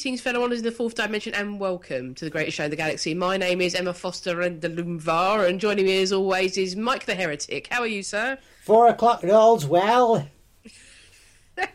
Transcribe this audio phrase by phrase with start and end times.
[0.00, 2.76] greetings, fellow wanderers in the fourth dimension, and welcome to the greatest show in the
[2.76, 3.12] galaxy.
[3.12, 7.04] My name is Emma Foster and the Lumvar, and joining me as always is Mike
[7.04, 7.66] the Heretic.
[7.70, 8.38] How are you, sir?
[8.62, 10.26] Four o'clock rolls well.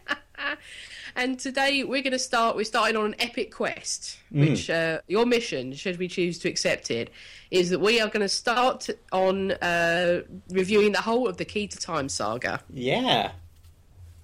[1.18, 2.58] And today we're going to start.
[2.58, 6.92] We're starting on an epic quest, which uh, your mission, should we choose to accept
[6.92, 7.10] it,
[7.52, 11.68] is that we are going to start on uh, reviewing the whole of the Key
[11.68, 12.60] to Time saga.
[12.74, 13.32] Yeah.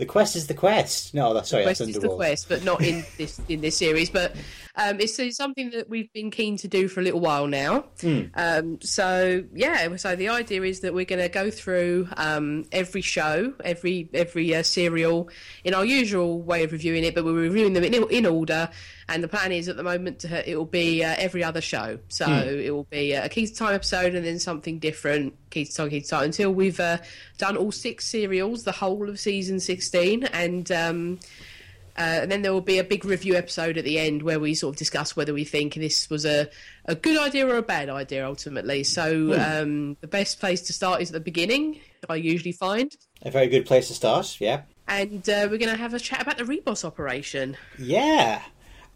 [0.02, 1.14] The quest is the quest.
[1.14, 4.10] No, that's sorry, quest that's is the quest, but not in this in this series.
[4.10, 4.36] But
[4.76, 7.86] um, it's, it's something that we've been keen to do for a little while now.
[8.02, 8.22] Hmm.
[8.36, 13.02] Um, so yeah, so the idea is that we're going to go through um, every
[13.02, 15.30] show, every every uh, serial
[15.64, 18.70] in our usual way of reviewing it, but we're reviewing them in, in order.
[19.10, 22.00] And the plan is at the moment to, it will be uh, every other show.
[22.08, 22.48] So Hmm.
[22.60, 25.90] it will be a Key to Time episode and then something different, Key to Time,
[25.90, 26.98] Key to Time, until we've uh,
[27.38, 30.24] done all six serials, the whole of season 16.
[30.26, 30.72] And.
[31.98, 34.54] Uh, and then there will be a big review episode at the end where we
[34.54, 36.50] sort of discuss whether we think this was a,
[36.86, 38.84] a good idea or a bad idea ultimately.
[38.84, 42.96] So um, the best place to start is at the beginning, I usually find.
[43.24, 44.62] A very good place to start, yeah.
[44.88, 47.58] And uh, we're going to have a chat about the Ribos operation.
[47.78, 48.42] Yeah.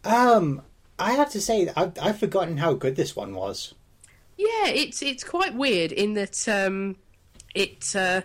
[0.04, 0.62] Um,
[0.98, 3.74] I have to say, I've, I've forgotten how good this one was.
[4.38, 6.96] Yeah, it's it's quite weird in that um,
[7.54, 8.20] it uh,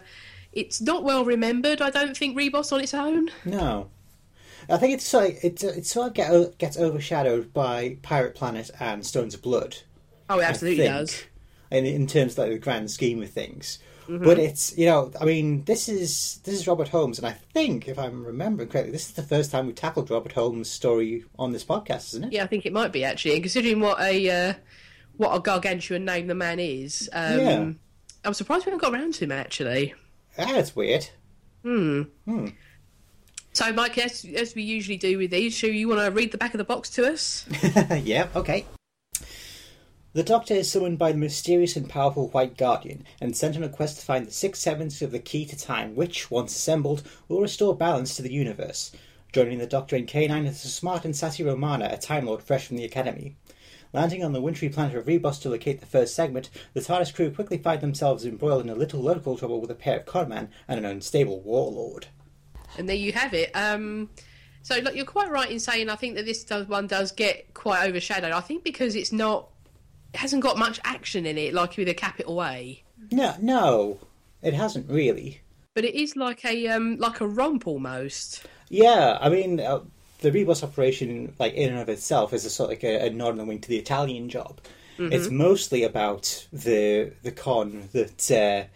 [0.51, 1.81] it's not well remembered.
[1.81, 3.29] I don't think Ribos on its own.
[3.45, 3.89] No.
[4.71, 9.05] I think it's like it, it sort of get, gets overshadowed by Pirate Planet and
[9.05, 9.77] Stones of Blood.
[10.29, 11.23] Oh, it I absolutely think, does.
[11.71, 13.79] In, in terms of like the grand scheme of things.
[14.07, 14.23] Mm-hmm.
[14.23, 17.87] But it's you know I mean this is this is Robert Holmes and I think
[17.87, 21.51] if I'm remembering correctly this is the first time we've tackled Robert Holmes' story on
[21.51, 22.33] this podcast, isn't it?
[22.33, 23.35] Yeah, I think it might be actually.
[23.35, 24.53] And considering what a uh,
[25.17, 27.71] what a gargantuan name the man is, um, Yeah.
[28.25, 29.93] I'm surprised we haven't got around to him actually.
[30.35, 31.07] That's weird.
[33.53, 36.37] So, Mike, as, as we usually do with these, should you want to read the
[36.37, 37.45] back of the box to us?
[38.03, 38.65] yeah, okay.
[40.13, 43.69] The Doctor is summoned by the mysterious and powerful White Guardian and sent on a
[43.69, 47.41] quest to find the six sevenths of the key to time, which, once assembled, will
[47.41, 48.91] restore balance to the universe.
[49.33, 52.67] Joining the Doctor and K9 is the smart and sassy Romana, a Time Lord fresh
[52.67, 53.35] from the Academy.
[53.93, 57.31] Landing on the wintry planet of Ribos to locate the first segment, the TARDIS crew
[57.31, 60.79] quickly find themselves embroiled in a little local trouble with a pair of conmen and
[60.79, 62.07] an unstable warlord.
[62.77, 63.51] And there you have it.
[63.55, 64.09] Um,
[64.61, 67.53] so, look, you're quite right in saying I think that this does, one does get
[67.53, 68.31] quite overshadowed.
[68.31, 69.49] I think because it's not,
[70.13, 72.83] it hasn't got much action in it, like with a capital A.
[73.11, 73.99] No, no,
[74.41, 75.41] it hasn't really.
[75.73, 78.45] But it is like a um, like a romp almost.
[78.69, 79.79] Yeah, I mean, uh,
[80.19, 83.09] the Ribos operation, like in and of itself, is a sort of like a, a
[83.09, 84.59] a wink to the Italian job.
[84.99, 88.67] It's mostly about the the con that uh,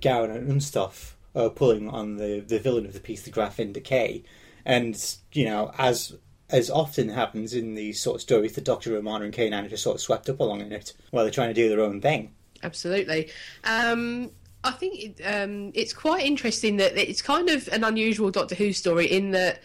[0.00, 4.22] Garron and Unstoffe are pulling on the the villain of the piece, the Graff Vynda-K,
[4.64, 6.16] and you know, as
[6.50, 9.82] as often happens in these sort of stories, the Doctor, Romana, and K9 are just
[9.82, 12.32] sort of swept up along in it while they're trying to do their own thing.
[12.62, 13.30] Absolutely.
[13.64, 14.30] Um,
[14.64, 18.72] I think it, um, it's quite interesting that it's kind of an unusual Doctor Who
[18.72, 19.62] story in that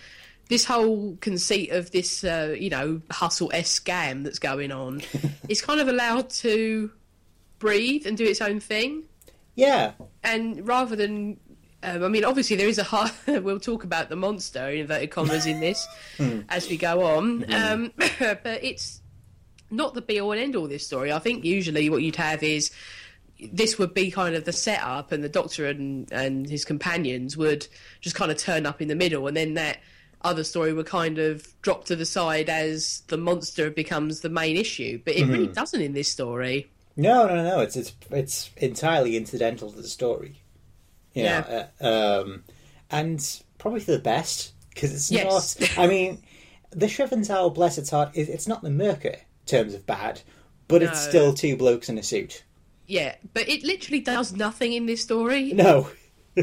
[0.49, 5.01] this whole conceit of this, uh, you know, hustle s scam that's going on
[5.49, 6.91] is kind of allowed to
[7.59, 9.03] breathe and do its own thing.
[9.55, 9.91] Yeah,
[10.23, 11.39] And rather than,
[11.83, 15.11] um, I mean, obviously there is a hard, we'll talk about the monster in inverted
[15.11, 15.87] commas in this
[16.49, 19.01] as we go on, um, but it's
[19.69, 20.67] not the be all and end all.
[20.67, 22.71] This story, I think, usually what you'd have is
[23.51, 27.67] this would be kind of the setup, and the Doctor and and his companions would
[27.99, 29.79] just kind of turn up in the middle, and then that
[30.21, 34.55] other story would kind of drop to the side as the monster becomes the main
[34.55, 35.01] issue.
[35.03, 36.69] But it really doesn't in this story.
[36.95, 37.59] No, no, no.
[37.59, 40.42] It's it's it's entirely incidental to the story.
[41.13, 42.43] You know, uh, um,
[42.89, 45.59] and probably for the best because it's Yes.
[45.59, 45.77] not.
[45.77, 46.23] I mean,
[46.71, 50.21] the Shrivenzale, bless its heart, is it's not the Myrka in terms of bad,
[50.67, 52.43] but it's still two blokes in a suit.
[52.87, 55.53] Yeah, but it literally does nothing in this story.
[55.53, 55.89] No.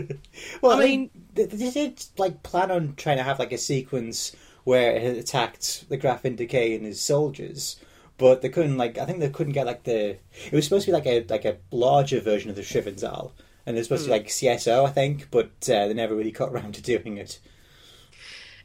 [0.63, 3.59] well, I I mean, they, they did like plan on trying to have like a
[3.59, 4.35] sequence
[4.65, 7.77] where it attacked the Graff Vynda-K and his soldiers,
[8.19, 8.99] but they couldn't like.
[8.99, 10.17] I think they couldn't get like the.
[10.47, 13.33] It was supposed to be like a like a larger version of the Shrivenzale,
[13.71, 16.51] and was supposed to be like CSO, I think, but uh, they never really got
[16.53, 17.39] around to doing it.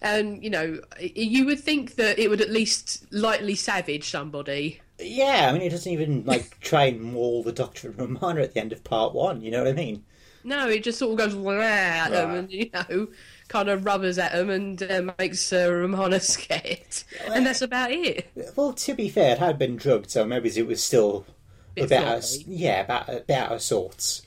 [0.02, 4.82] And you know, you would think that it would at least lightly savage somebody.
[5.00, 8.54] Yeah, I mean, it doesn't even like try and maul the Doctor and Romana at
[8.54, 9.42] the end of part one.
[9.42, 10.06] You know what I mean?
[10.44, 12.38] No, it just sort of goes at them Right.
[12.38, 13.08] and you know,
[13.48, 18.32] kind of rubbers at them and uh, makes uh, Romana scared, and that's about it.
[18.56, 21.26] Well, to be fair, it had been drugged, so maybe it was still
[21.78, 24.25] a Bit bit out of, yeah, about a bit out of sorts.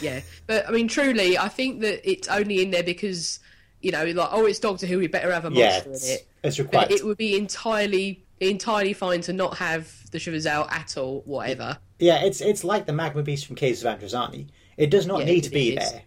[0.00, 3.40] Yeah, but I mean, truly, I think that it's only in there because
[3.80, 6.28] you know, like, oh, it's Doctor Who, we better have a Yeah, monster in it.
[6.42, 6.90] It's required.
[6.90, 11.78] It would be entirely entirely fine to not have the Shrivenzale at all, whatever.
[12.00, 14.48] Yeah, it's it's like the magma beast from Caves of Androzani.
[14.76, 15.72] It does not Yeah, need to be is.
[15.72, 16.04] there,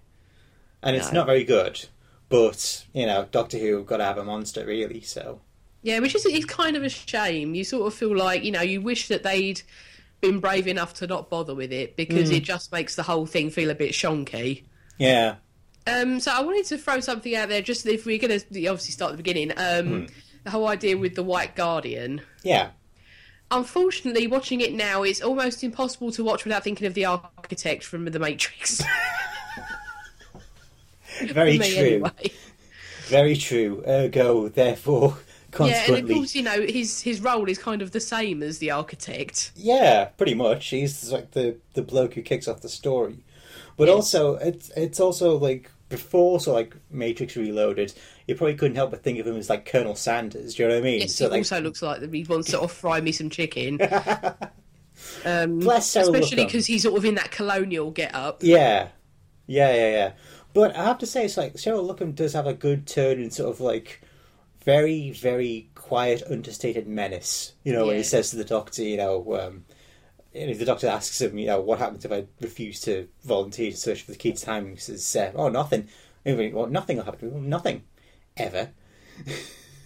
[0.83, 1.87] and it's not very good.
[2.29, 5.01] But you know, Doctor Who got to have a monster, really.
[5.01, 5.41] So
[5.81, 7.55] Yeah, which is it's kind of a shame.
[7.55, 9.61] You sort of feel like you know you wish that they'd
[10.21, 12.37] been brave enough to not bother with it because Mm.
[12.37, 14.63] it just makes the whole thing feel a bit shonky.
[14.97, 15.35] yeah,
[15.87, 18.91] Um, so I wanted to throw something out there, just if we're going to obviously
[18.91, 19.51] start at the beginning.
[19.57, 20.07] Um,
[20.43, 22.21] The whole idea with the White Guardian.
[22.43, 22.69] yeah,
[23.53, 28.05] Unfortunately, watching it now, it's almost impossible to watch without thinking of the architect from
[28.05, 28.81] The Matrix.
[31.25, 32.31] very true, anyway.
[33.07, 33.83] very true.
[33.87, 35.17] Ergo, therefore,
[35.59, 38.59] Yeah, and of course, you know his his role is kind of the same as
[38.59, 39.51] the architect.
[39.55, 40.67] Yeah, pretty much.
[40.69, 43.23] He's like the the bloke who kicks off the story.
[43.77, 47.93] But also, it's it's also like before, so like Matrix Reloaded,
[48.27, 50.55] you probably couldn't help but think of him as like Colonel Sanders.
[50.55, 51.01] Do you know what I mean?
[51.01, 53.29] Yes, so he like, also looks like he wants to sort of fry me some
[53.29, 53.79] chicken.
[55.25, 58.43] Um, Bless especially because he's sort of in that colonial get up.
[58.43, 58.89] yeah,
[59.47, 60.11] yeah, yeah, yeah.
[60.53, 63.31] But I have to say, it's like Cyril Luckham does have a good turn in
[63.31, 64.01] sort of like
[64.63, 67.53] very, very quiet, understated menace.
[67.63, 69.39] You know, when he says to the doctor, you know.
[69.39, 69.65] Um,
[70.33, 74.03] the doctor asks him, you know, what happens if I refuse to volunteer to search
[74.03, 75.89] for the key to time, he says, uh, "Oh, nothing.
[76.23, 77.47] Well, nothing will happen to me.
[77.47, 77.83] Nothing,
[78.37, 78.71] ever."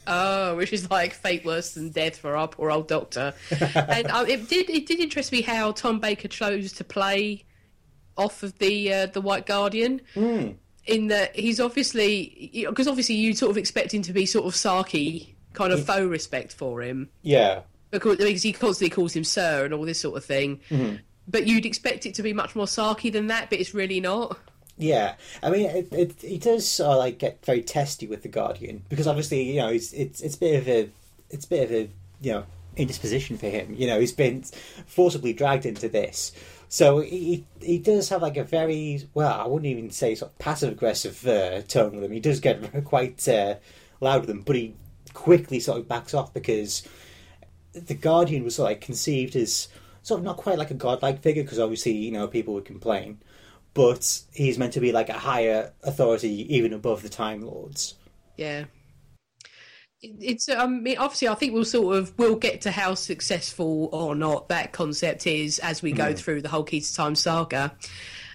[0.08, 3.34] Oh, which is like fate worse than death for our poor old doctor.
[3.60, 7.44] and uh, it did it did interest me how Tom Baker chose to play
[8.16, 10.02] off of the uh, the White Guardian.
[10.14, 10.52] Hmm.
[10.86, 14.54] In that he's obviously because obviously you sort of expect him to be sort of
[14.54, 19.66] sarky, kind of faux respect for him Yeah, because, because he constantly calls him sir
[19.66, 20.60] and all this sort of thing.
[20.70, 20.98] Mm-hmm.
[21.28, 24.38] But you'd expect it to be much more sarky than that, but it's really not.
[24.78, 25.16] yeah.
[25.42, 29.08] I mean, it, it, he does uh, like get very testy with the Guardian because
[29.08, 30.90] obviously, you know, it's it's it's a bit of a
[31.32, 31.90] it's a bit of a
[32.22, 32.44] you know
[32.78, 33.74] indisposition for him.
[33.76, 34.44] You know, he's been
[34.86, 36.32] forcibly dragged into this.
[36.70, 40.40] So he he does have like a very well, I wouldn't even say sort of
[40.40, 42.12] passive aggressive uh, tone with him.
[42.12, 43.56] He does get quite uh,
[44.00, 44.76] loud with him, but he
[45.14, 46.88] quickly sort of backs off because
[47.74, 49.68] the Guardian was sort of like conceived as
[50.02, 53.20] sort of not quite like a godlike figure because obviously you know people would complain,
[53.74, 57.96] but he's meant to be like a higher authority even above the Time Lords.
[58.38, 58.66] Yeah.
[60.02, 60.50] It- It's.
[60.50, 64.50] I mean, obviously, I think we'll sort of we'll get to how successful or not
[64.50, 67.76] that concept is as we go through the whole Key to Time saga.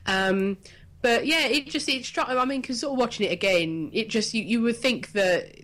[0.07, 0.59] Um,
[1.03, 2.29] but yeah, it just it struck.
[2.29, 5.55] I mean, because sort of watching it again, it just you, you would think that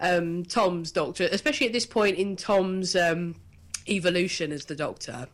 [0.00, 3.36] um, Tom's Doctor, especially at this point in Tom's um,
[3.88, 5.26] evolution as the Doctor.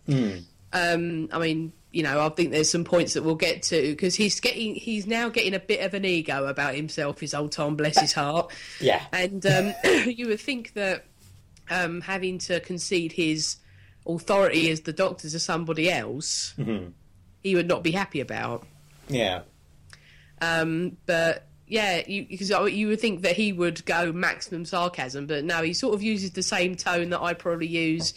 [0.72, 4.14] Um, I mean, you know, I think there's some points that we'll get to because
[4.14, 7.20] he's getting, he's now getting a bit of an ego about himself.
[7.20, 8.52] His old Tom, bless his heart.
[8.80, 9.74] Yeah, And um,
[10.06, 11.04] you would think that
[11.68, 13.56] um, having to concede his
[14.06, 16.54] authority as the Doctor to somebody else,
[17.42, 18.66] he would not be happy about.
[19.08, 19.42] yeah,
[20.40, 25.44] Um, but yeah, you, because you would think that he would go maximum sarcasm, but
[25.44, 28.14] no, he sort of uses the same tone that I probably use,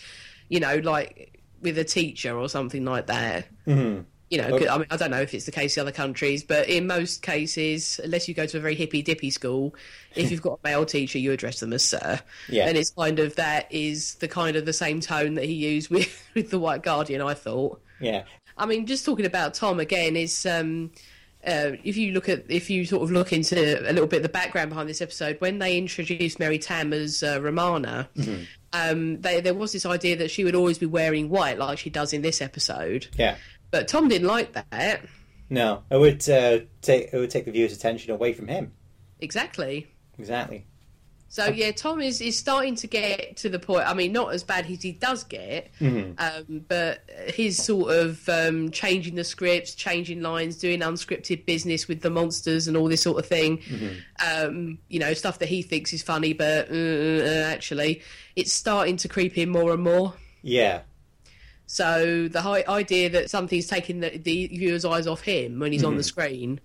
[0.49, 3.47] you know, like with a teacher or something like that.
[3.65, 4.01] Mm-hmm.
[4.29, 6.43] You know, 'cause, I mean, I don't know if it's the case in other countries,
[6.43, 9.75] but in most cases, unless you go to a very hippy dippy school,
[10.15, 12.19] if you've got a male teacher, you address them as sir.
[12.49, 12.67] Yeah.
[12.67, 15.91] And it's kind of that is the kind of the same tone that he used
[15.91, 17.79] with, with the White Guardian, I thought.
[17.99, 18.23] yeah,
[18.57, 20.91] I mean, just talking about Tom again is um,
[21.45, 23.55] uh, if you look at if you sort of look into
[23.87, 27.21] a little bit of the background behind this episode, when they introduced Mary Tamm as
[27.21, 28.09] uh, Romana,
[28.73, 31.89] um, they, there was this idea that she would always be wearing white, like she
[31.89, 33.07] does in this episode.
[33.17, 33.35] yeah.
[33.71, 35.01] But Tom didn't like that.
[35.49, 38.73] No, it would uh, take it would take the viewer's attention away from him.
[39.19, 39.87] Exactly.
[40.17, 40.65] Exactly.
[41.33, 43.87] So yeah, Tom is, is starting to get to the point.
[43.87, 45.71] I mean, not as bad as he does get,
[46.19, 52.01] um, but his sort of um, changing the scripts, changing lines, doing unscripted business with
[52.01, 53.63] the monsters and all this sort of thing.
[54.23, 58.03] Um, you know, stuff that he thinks is funny, but uh, uh, actually,
[58.35, 60.13] it's starting to creep in more and more.
[60.43, 60.81] Yeah,
[61.65, 65.97] So the idea that something's taking the, the viewer's eyes off him when he's on
[65.97, 66.59] the screen,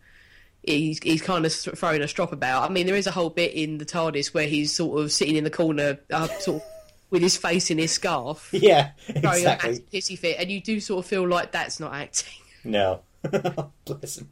[0.68, 2.68] he's he's kind of throwing a strop about.
[2.68, 5.36] I mean, there is a whole bit in the TARDIS where he's sort of sitting
[5.36, 6.68] in the corner, uh, sort of
[7.10, 9.78] with his face in his scarf, yeah, throwing exactly.
[9.92, 12.32] pissy fit, and you do sort of feel like that's not acting.
[12.64, 13.00] No,
[13.84, 14.28] bless him.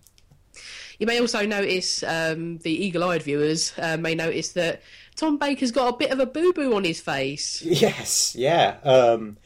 [0.98, 4.82] You may also notice um, the eagle-eyed viewers uh, may notice that
[5.14, 7.62] Tom Baker's got a bit of a boo-boo on his face.
[7.62, 8.76] Yes, yeah.
[8.82, 9.36] Um,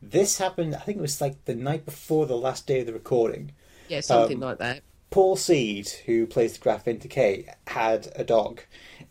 [0.00, 0.74] this happened.
[0.74, 3.52] I think it was like the night before the last day of the recording.
[3.88, 4.82] Yeah, something Um, like that.
[5.10, 8.62] Paul Seed, who plays the Graf K, had a dog,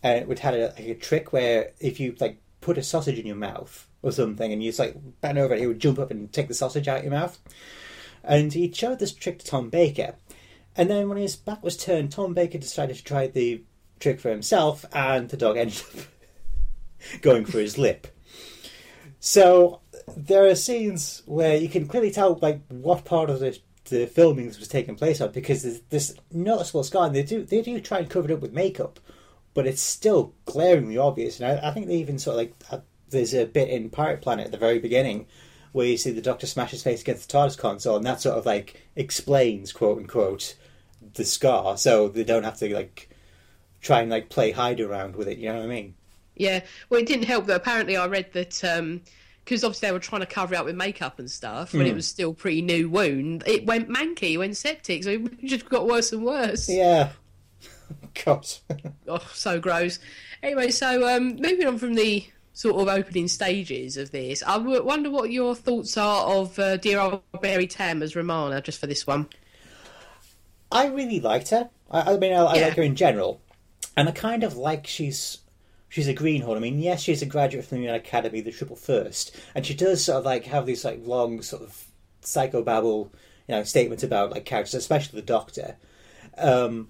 [0.02, 3.18] and it would had a, like a trick where if you like put a sausage
[3.18, 5.98] in your mouth or something, and you just like bend over it, he would jump
[5.98, 7.38] up and take the sausage out of your mouth.
[8.24, 10.14] And he showed this trick to Tom Baker,
[10.74, 13.62] and then when his back was turned, Tom Baker decided to try the
[13.98, 18.06] trick for himself, and the dog ended up going for his lip.
[19.18, 19.80] So
[20.16, 23.58] there are scenes where you can clearly tell like what part of the
[23.90, 27.60] the filming was taking place on because there's this noticeable scar, and they do they
[27.60, 28.98] do try and cover it up with makeup,
[29.52, 31.40] but it's still glaringly obvious.
[31.40, 32.78] And I, I think they even sort of like uh,
[33.10, 35.26] there's a bit in Pirate Planet at the very beginning
[35.72, 38.38] where you see the Doctor smash his face against the TARDIS console, and that sort
[38.38, 40.56] of like explains quote unquote
[41.14, 43.10] the scar, so they don't have to like
[43.80, 45.38] try and like play hide around with it.
[45.38, 45.94] You know what I mean?
[46.36, 46.60] Yeah.
[46.88, 48.64] Well, it didn't help that apparently I read that.
[48.64, 49.02] Um
[49.50, 51.88] because obviously they were trying to cover it up with makeup and stuff when mm.
[51.90, 53.42] it was still pretty new wound.
[53.48, 56.68] It went manky, went septic, so it just got worse and worse.
[56.68, 57.10] Yeah.
[58.24, 58.46] God.
[59.08, 59.98] oh, so gross.
[60.40, 65.10] Anyway, so um, moving on from the sort of opening stages of this, I wonder
[65.10, 69.04] what your thoughts are of uh, dear old Mary Tamm as Romana, just for this
[69.04, 69.26] one.
[70.70, 71.70] I really liked her.
[71.90, 73.40] I, I mean, I, I like her in general,
[73.96, 75.38] and I kind of like she's
[75.90, 76.56] she's a greenhorn.
[76.56, 80.02] I mean, yes, she's a graduate from the Academy, the Triple First, and she does
[80.02, 81.86] sort of like have these like long sort of
[82.22, 83.10] psychobabble,
[83.46, 85.76] you know, statements about like characters, especially the Doctor.
[86.38, 86.88] Um,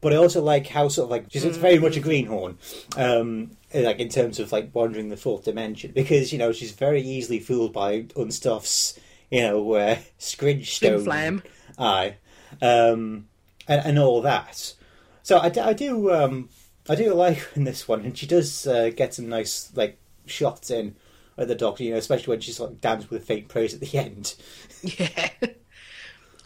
[0.00, 1.60] but I also like how sort of like she's mm-hmm.
[1.60, 2.58] very much a greenhorn,
[2.96, 7.02] um, like in terms of like wandering the fourth dimension, because you know she's very
[7.02, 8.98] easily fooled by Unstoffe's,
[9.30, 11.42] you know, uh, Scringe Stone, Flam,
[11.78, 12.16] aye,
[12.62, 13.28] um,
[13.68, 14.74] and, and all that.
[15.22, 16.48] So I, I do um,
[16.88, 19.98] I do like her in this one, and she does uh, get some nice like
[20.26, 20.96] shots in
[21.36, 23.80] at the Doctor, you know, especially when she's like damns with a faint praise at
[23.80, 24.34] the end.
[24.80, 25.30] Yeah,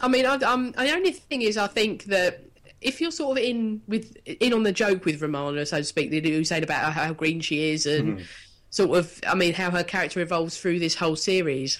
[0.01, 2.43] I mean, I, um, the only thing is, I think that
[2.81, 6.09] if you're sort of in with in on the joke with Romana, so to speak,
[6.09, 8.25] they do saying about how, how green she is and mm-hmm.
[8.71, 11.79] sort of, I mean, how her character evolves through this whole series.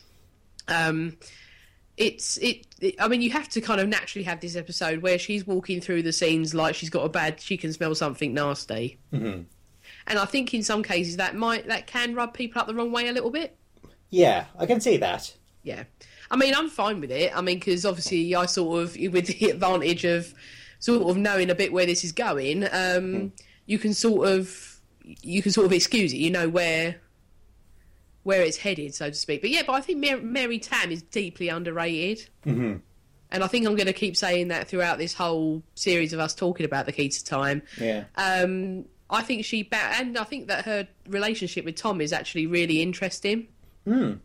[0.67, 1.17] Um,
[1.97, 5.19] it's it, it, i mean you have to kind of naturally have this episode where
[5.19, 8.97] she's walking through the scenes like she's got a bad she can smell something nasty.
[9.12, 9.43] Mm-hmm.
[10.07, 12.91] and i think in some cases that might that can rub people up the wrong
[12.91, 13.57] way a little bit.
[14.09, 15.33] Yeah i can see that.
[15.62, 15.83] Yeah.
[16.31, 17.35] I mean i'm fine with it.
[17.35, 20.33] I mean because obviously i sort of with the advantage of
[20.79, 23.31] sort of knowing a bit where this is going um, mm.
[23.65, 24.81] you can sort of
[25.21, 26.97] you can sort of excuse it you know where
[28.24, 29.42] where it's headed, so to speak.
[29.42, 32.30] But yeah, but I think Mary, Mary Tamm is deeply underrated.
[32.46, 32.77] Mm-hmm.
[33.32, 36.36] And I think I'm going to keep saying that throughout this whole series of us
[36.36, 37.63] talking about the key to time.
[37.80, 38.03] Yeah.
[38.15, 42.48] Um, I think she, ba- and I think that her relationship with Tom is actually
[42.48, 43.48] really interesting.
[43.88, 44.20] Mm.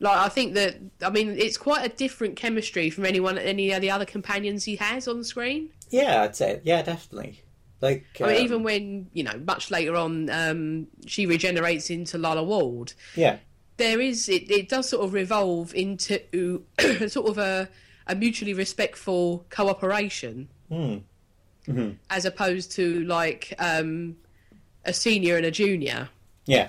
[0.00, 3.80] Like I think that I mean it's quite a different chemistry from anyone any of
[3.80, 5.70] the other companions he has on the screen.
[5.90, 7.41] Yeah, I'd say yeah, definitely.
[7.82, 12.16] Like I mean, um, even when you know, much later on, um, she regenerates into
[12.16, 12.92] Lalla Ward.
[13.16, 13.38] Yeah,
[13.76, 14.48] there is it.
[14.48, 16.62] It does sort of revolve into
[17.08, 17.68] sort of a,
[18.06, 21.02] a mutually respectful cooperation, mm.
[21.66, 21.90] mm-hmm.
[22.08, 24.16] as opposed to like um,
[24.84, 26.08] a senior and a junior.
[26.46, 26.68] Yeah,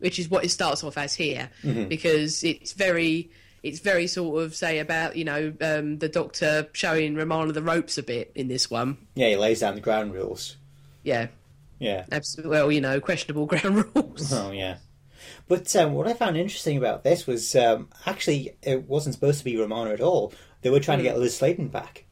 [0.00, 1.84] which is what it starts off as here, mm-hmm.
[1.84, 3.30] because it's very
[3.62, 7.98] it's very sort of say about you know um, the doctor showing Romana the ropes
[7.98, 8.98] a bit in this one.
[9.14, 10.56] Yeah, he lays down the ground rules.
[11.02, 11.28] Yeah.
[11.78, 12.06] Yeah.
[12.10, 12.50] Absolutely.
[12.50, 14.32] Well, you know, questionable ground rules.
[14.32, 14.78] Oh yeah.
[15.46, 19.44] But um, what I found interesting about this was um, actually it wasn't supposed to
[19.44, 20.32] be Romana at all.
[20.62, 21.02] They were trying mm.
[21.02, 21.22] to get hmm.
[21.22, 22.04] Liz Sladen back.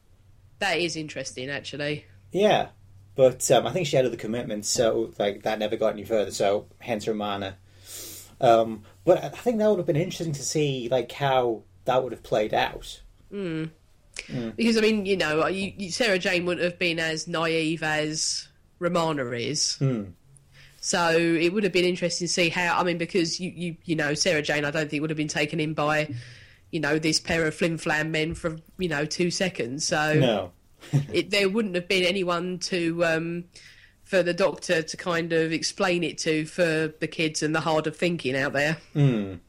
[0.59, 2.05] That is interesting, actually.
[2.31, 2.69] Yeah,
[3.15, 6.31] but um, I think she had other commitments, so like that never got any further.
[6.31, 7.57] So hence Romana.
[8.39, 12.11] Um, but I think that would have been interesting to see like how that would
[12.11, 13.01] have played out.
[13.31, 13.71] Mm.
[14.27, 14.55] Mm.
[14.57, 18.49] Because I mean, you know, you, Sarah Jane wouldn't have been as naive as
[18.79, 19.77] Romana is.
[19.79, 20.11] Mm.
[20.81, 22.77] So it would have been interesting to see how.
[22.77, 25.29] I mean, because you, you, you know, Sarah Jane, I don't think would have been
[25.29, 26.13] taken in by,
[26.71, 29.87] you know, this pair of flim flam men for you know two seconds.
[29.87, 30.51] So no,
[31.13, 33.45] it, there wouldn't have been anyone to um,
[34.07, 37.87] for the doctor to kind of explain it to for the kids and the hard
[37.87, 38.77] of thinking out there.
[38.95, 39.39] Mm.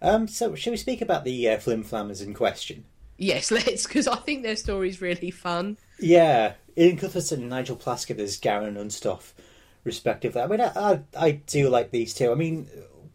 [0.00, 2.84] Um, so, shall we speak about the uh, flim flammers in question?
[3.16, 5.78] Yes, let's, because I think their story's really fun.
[5.98, 9.32] Yeah, Iain Cuthbertson and Nigel Plaskitt as Garron and Unstoffe,
[9.82, 10.40] respectively.
[10.40, 12.30] I mean, I, I, I, do like these two.
[12.30, 12.68] I mean,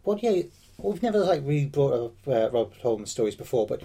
[0.04, 0.52] what do you?
[0.78, 3.82] We've never like really brought up uh, Robert Holmes stories before, but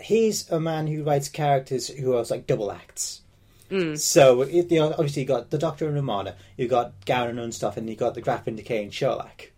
[0.00, 3.21] he's a man who writes characters who are like double acts.
[3.72, 3.98] Mm.
[3.98, 7.54] So it, you know, obviously you got the Doctor and Romana, you got Garron and
[7.54, 9.48] stuff, and you got the Graff Vynda-K and Sholakh.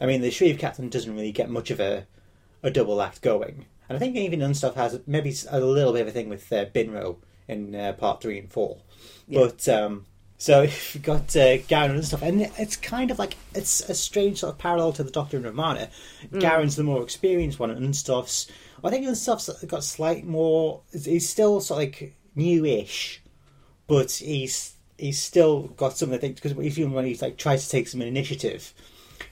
[0.00, 2.06] I mean, the Shrieve Captain doesn't really get much of a
[2.62, 6.08] a double act going, and I think even Unstoffe has maybe a little bit of
[6.08, 7.16] a thing with uh, Binro
[7.48, 8.78] in uh, part three and four.
[9.28, 10.06] But um,
[10.38, 10.62] so
[10.92, 14.52] you've got uh, Garron and stuff, and it's kind of like it's a strange sort
[14.52, 15.88] of parallel to the Doctor and Romana.
[16.32, 18.50] Garron's the more experienced one, and Unstoffe's.
[18.84, 20.82] I think Unstoffe's got slight more.
[20.92, 23.21] He's still sort of like newish,
[23.92, 27.64] but he's he's still got some of the things because even when he's like tries
[27.66, 28.72] to take some initiative.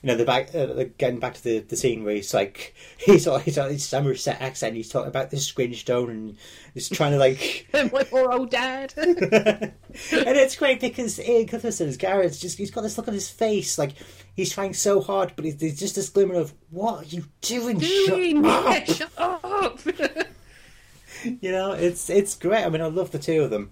[0.03, 3.27] You know, the back uh, getting back to the, the scene where he's like he's
[3.27, 4.77] on he's on his Somerset accent.
[4.77, 6.37] He's talking about the Squinch Stone and
[6.75, 8.93] he's trying to like My poor old dad.
[8.99, 9.73] and
[10.13, 13.93] it's great because Iain Cuthbertson's Garrett's just he's got this look on his face like
[14.37, 17.79] he's trying so hard, but there's just this glimmer of what are you doing?
[17.79, 18.45] Doing?
[18.45, 18.67] Shut up!
[18.67, 20.27] Yeah, shut up.
[21.41, 22.65] You know, it's it's great.
[22.65, 23.71] I mean, I love the two of them.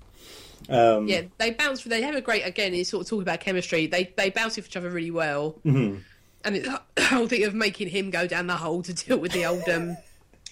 [0.68, 1.84] Um, yeah, they bounce.
[1.84, 2.74] They have a great again.
[2.74, 3.86] It's sort of talking about chemistry.
[3.86, 5.56] They they bounce off each other really well.
[5.64, 6.02] mhm.
[6.44, 9.32] and it's the whole thing of making him go down the hole to deal with
[9.32, 9.96] the old um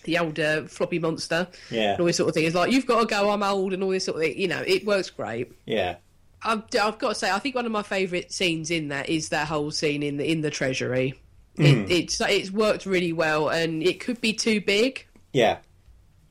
[0.05, 2.45] the old uh, floppy monster yeah, and all this sort of thing.
[2.45, 3.31] It's like you've got to go.
[3.31, 4.39] I'm old and all this sort of thing.
[4.39, 5.53] You know, it works great.
[5.67, 5.97] yeah,
[6.45, 9.31] I've, I've got to say, I think one of my favourite scenes in that is
[9.31, 11.15] that whole scene in the in the treasury.
[11.59, 15.59] It, it's it's worked really well, and it could be too big, yeah,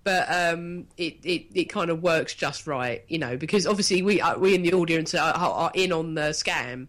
[0.06, 4.22] but um, it, it, it kind of works just right, you know, because obviously we
[4.22, 6.88] are, we in the audience are, are in on the scam,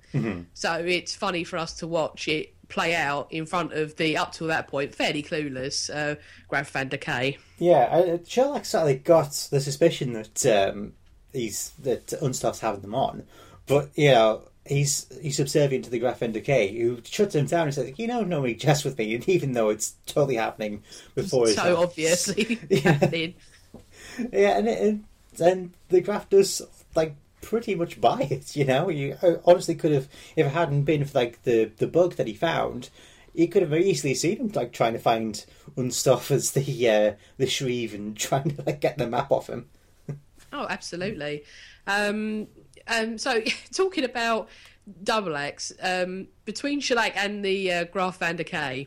[0.55, 4.33] so it's funny for us to watch it play out in front of the up
[4.33, 6.17] till that point fairly clueless uh,
[6.49, 7.39] Graff Vynda-K.
[7.59, 8.17] yeah.
[8.25, 10.93] Sholakh sort of got the suspicion that um,
[11.33, 13.25] he's that Unstoffe's having them on,
[13.67, 14.43] but you know.
[14.69, 18.23] He's he's subservient to the Graff Vynda-K, who shuts him down and says, "You know,
[18.23, 20.83] no, nobody jest with me," and even though it's totally happening
[21.15, 23.09] before So obviously Yeah.
[24.33, 25.05] Yeah, and it, and,
[25.41, 26.63] and the graph does
[26.95, 28.57] like pretty much buy it.
[28.57, 32.15] You know, you honestly could have if it hadn't been for like the the bug
[32.17, 32.91] that he found,
[33.35, 35.45] you could have very easily seen him like trying to find
[35.77, 39.69] Unstoffe as the uh, the Shrieve and trying to like get the map off him.
[40.53, 41.45] Oh, absolutely.
[41.87, 42.47] Um,
[42.89, 43.41] um, so,
[43.73, 44.49] talking about
[45.03, 48.87] Double X, um, between Sholakh and the uh, Graff Vynda-K,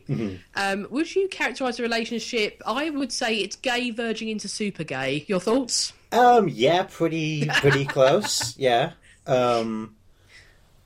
[0.56, 2.62] um, would you characterise the relationship?
[2.66, 5.24] I would say it's gay verging into super gay.
[5.28, 5.92] Your thoughts?
[6.12, 8.56] Um, yeah, pretty pretty close.
[8.58, 8.92] Yeah,
[9.26, 9.94] um,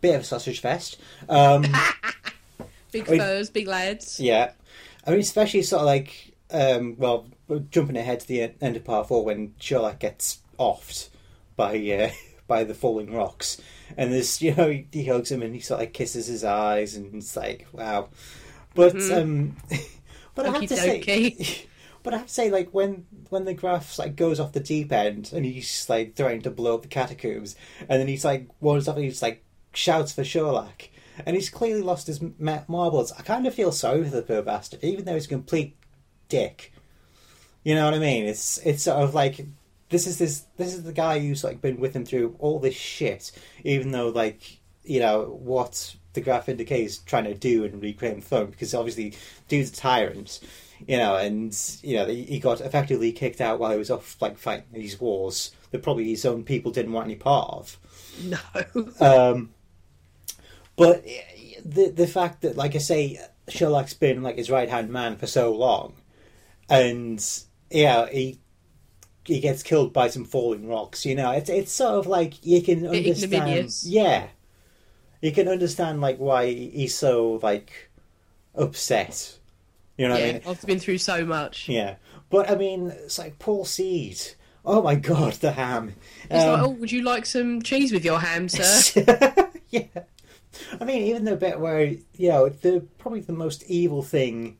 [0.00, 0.98] bit of a sausage fest.
[1.28, 1.64] Um,
[2.92, 4.20] Big mean- furs, big lads.
[4.20, 4.52] Yeah,
[5.06, 7.26] I mean, especially sort of like, um, well,
[7.70, 11.08] jumping ahead to the end of part four when Sholakh gets offed
[11.56, 12.10] by uh,
[12.46, 13.60] by the falling rocks,
[13.96, 16.94] and this, you know he, he hugs him and he sort of kisses his eyes,
[16.94, 18.08] and it's like wow.
[18.74, 19.56] But um,
[20.34, 21.66] but I have to say,
[22.02, 24.92] but I have to say, like when when the graph like goes off the deep
[24.92, 28.88] end and he's like threatening to blow up the catacombs, and then he's like wanders
[28.88, 30.88] off and he's like shouts for Sholakh,
[31.24, 33.12] and he's clearly lost his ma- marbles.
[33.12, 35.76] I kind of feel sorry for the poor bastard, even though he's a complete
[36.28, 36.72] dick.
[37.62, 38.24] You know what I mean?
[38.24, 39.46] It's it's sort of like
[39.94, 42.74] this is this this is the guy who's like been with him through all this
[42.74, 43.30] shit,
[43.62, 48.46] even though like you know what the graph indicates trying to do and reclaim throne
[48.46, 49.14] because obviously
[49.46, 50.40] dude's a tyrant,
[50.88, 54.20] you know, and you know he he got effectively kicked out while he was off
[54.20, 57.78] like fighting these wars that probably his own people didn't want any part of.
[58.24, 58.38] No.
[59.00, 59.50] Um,
[60.74, 61.04] but
[61.64, 65.28] the the fact that, like I say, Sholakh's been like his right hand man for
[65.28, 65.94] so long,
[66.68, 67.24] and
[67.70, 68.40] yeah, he
[69.24, 71.04] he gets killed by some falling rocks.
[71.06, 73.74] You know, it's it's sort of like you can understand.
[73.84, 74.26] Yeah,
[75.20, 77.90] you can understand like why he's so like
[78.54, 79.38] upset.
[79.96, 80.42] You know what I mean?
[80.46, 81.68] I've been through so much.
[81.68, 81.96] Yeah,
[82.30, 84.20] but I mean, it's like Paul Seed.
[84.64, 85.94] Oh my god, the ham.
[86.30, 89.50] It's Um, like, oh, would you like some cheese with your ham, sir?
[89.70, 89.82] yeah.
[90.80, 94.56] I mean, even the bit where you know the probably the most evil thing,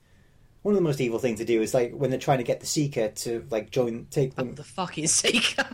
[0.65, 2.59] one of the most evil things to do is like when they're trying to get
[2.61, 4.47] the seeker to like join, take them.
[4.49, 5.69] What the fucking seeker.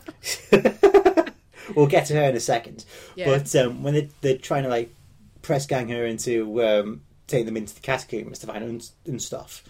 [1.77, 3.27] we'll get to her in a second, Yeah.
[3.39, 4.93] but um, when they, they're trying to like
[5.43, 9.63] press gang her into um, taking them into the catacombs to find and, and stuff,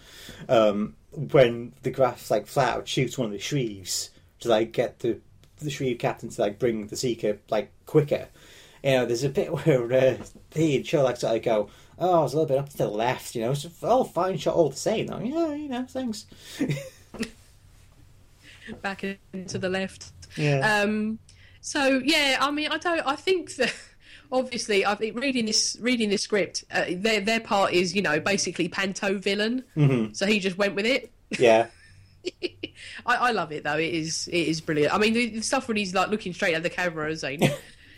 [0.49, 4.99] um, when the Graf like flat out shoots one of the Shrieves to like get
[4.99, 5.19] the
[5.59, 8.27] the Shrieve captain to like bring the seeker like quicker.
[8.83, 10.17] You know, there's a bit where uh,
[10.53, 13.35] he and Sholakh sort of go, "Oh, it's a little bit up to the left,"
[13.35, 13.51] you know.
[13.51, 15.07] It's oh, fine shot all the same.
[15.07, 15.19] though.
[15.19, 16.25] yeah, you know, thanks.
[18.81, 20.11] Back into the left.
[20.37, 21.19] Yeah, Um,
[21.59, 23.01] so yeah, I mean, I don't.
[23.05, 23.73] I think that
[24.31, 28.19] obviously, I think reading this reading this script, uh, their their part is you know
[28.19, 29.63] basically panto villain.
[29.75, 30.15] Mhm.
[30.15, 31.11] So he just went with it.
[31.37, 31.67] yeah,
[33.05, 33.77] I, I love it though.
[33.77, 34.93] It is it is brilliant.
[34.93, 37.41] I mean, the, the stuff when he's like looking straight at the camera and saying,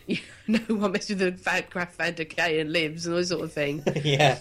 [0.07, 3.53] "You know, one messes with the Graf van der and lives" and all sort of
[3.53, 3.83] thing.
[4.03, 4.39] yeah.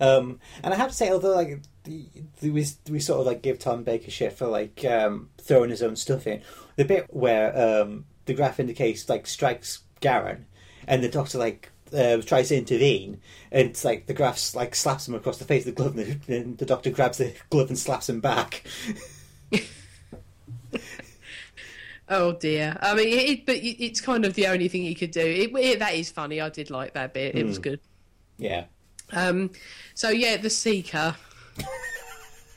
[0.00, 1.60] Um, and I have to say, although like
[2.42, 5.96] we we sort of like give Tom Baker shit for like um, throwing his own
[5.96, 6.42] stuff in.
[6.76, 10.44] The bit where um, the graph indicates like strikes Garron,
[10.86, 13.20] and the doctor like uh, tries to intervene,
[13.50, 16.20] and it's like the graph like slaps him across the face of the glove, and
[16.22, 18.64] the, and the doctor grabs the glove and slaps him back.
[22.10, 22.76] Oh dear.
[22.80, 25.20] I mean, it, but it's kind of the only thing he could do.
[25.20, 26.40] It, it, that is funny.
[26.40, 27.34] I did like that bit.
[27.34, 27.48] It mm.
[27.48, 27.62] was hmm.
[27.62, 27.80] good.
[28.38, 28.64] Yeah.
[29.12, 29.50] Um.
[29.94, 31.16] So yeah, the Seeker.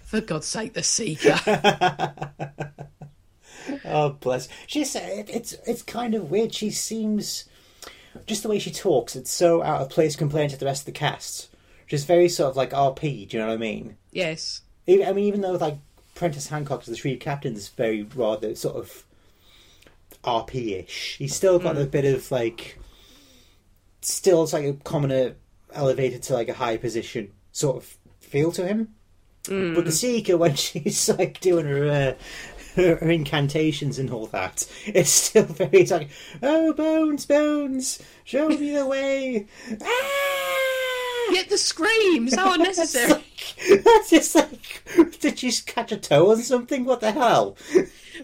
[0.06, 1.40] For God's sake, the Seeker.
[3.86, 4.50] oh bless.
[4.68, 6.54] She's it's it's kind of weird.
[6.54, 7.46] She seems
[8.26, 9.16] just the way she talks.
[9.16, 11.50] It's so out of place compared to the rest of the cast.
[11.88, 13.28] She's very sort of like RP.
[13.28, 13.98] Do you know what I mean?
[14.12, 14.62] Yes.
[14.88, 15.78] I mean, even though like
[16.16, 19.06] Prentis Hancock the Shrieve Captain is very rather sort of
[20.24, 21.18] RP-ish.
[21.18, 21.84] He's still got mm.
[21.84, 22.80] a bit of like,
[24.02, 25.36] still it's like a commoner
[25.74, 28.90] elevated to like a high position sort of feel to him.
[29.46, 29.76] Mm.
[29.76, 32.14] But the Seeker, when she's like doing her, uh,
[32.76, 36.10] her, her incantations and all that, it's still very it's like,
[36.42, 39.48] oh bones, bones, show me the way.
[39.82, 41.32] Ah!
[41.32, 43.21] Yet the screams, how unnecessary.
[43.84, 44.84] That's just like,
[45.20, 46.86] did you catch a toe on something?
[46.86, 47.58] What the hell?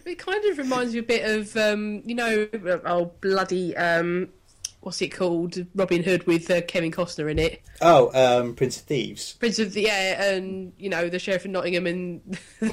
[0.05, 2.47] It kind of reminds me a bit of, um, you know,
[2.85, 4.29] oh bloody, um,
[4.81, 5.57] what's it called?
[5.75, 7.61] Robin Hood with uh, Kevin Costner in it.
[7.81, 9.33] Oh, um, Prince of Thieves.
[9.33, 12.67] Prince of the yeah, and you know the sheriff of Nottingham, and I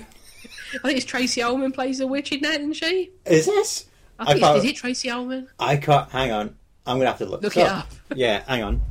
[0.82, 3.10] think it's Tracey Ullman plays a witch in that, isn't she?
[3.26, 3.86] Is this?
[4.18, 5.48] I think I is it Tracey Ullman?
[5.58, 6.08] I can't.
[6.10, 7.42] Hang on, I'm gonna have to look.
[7.42, 7.90] Look it up.
[8.14, 8.82] yeah, hang on.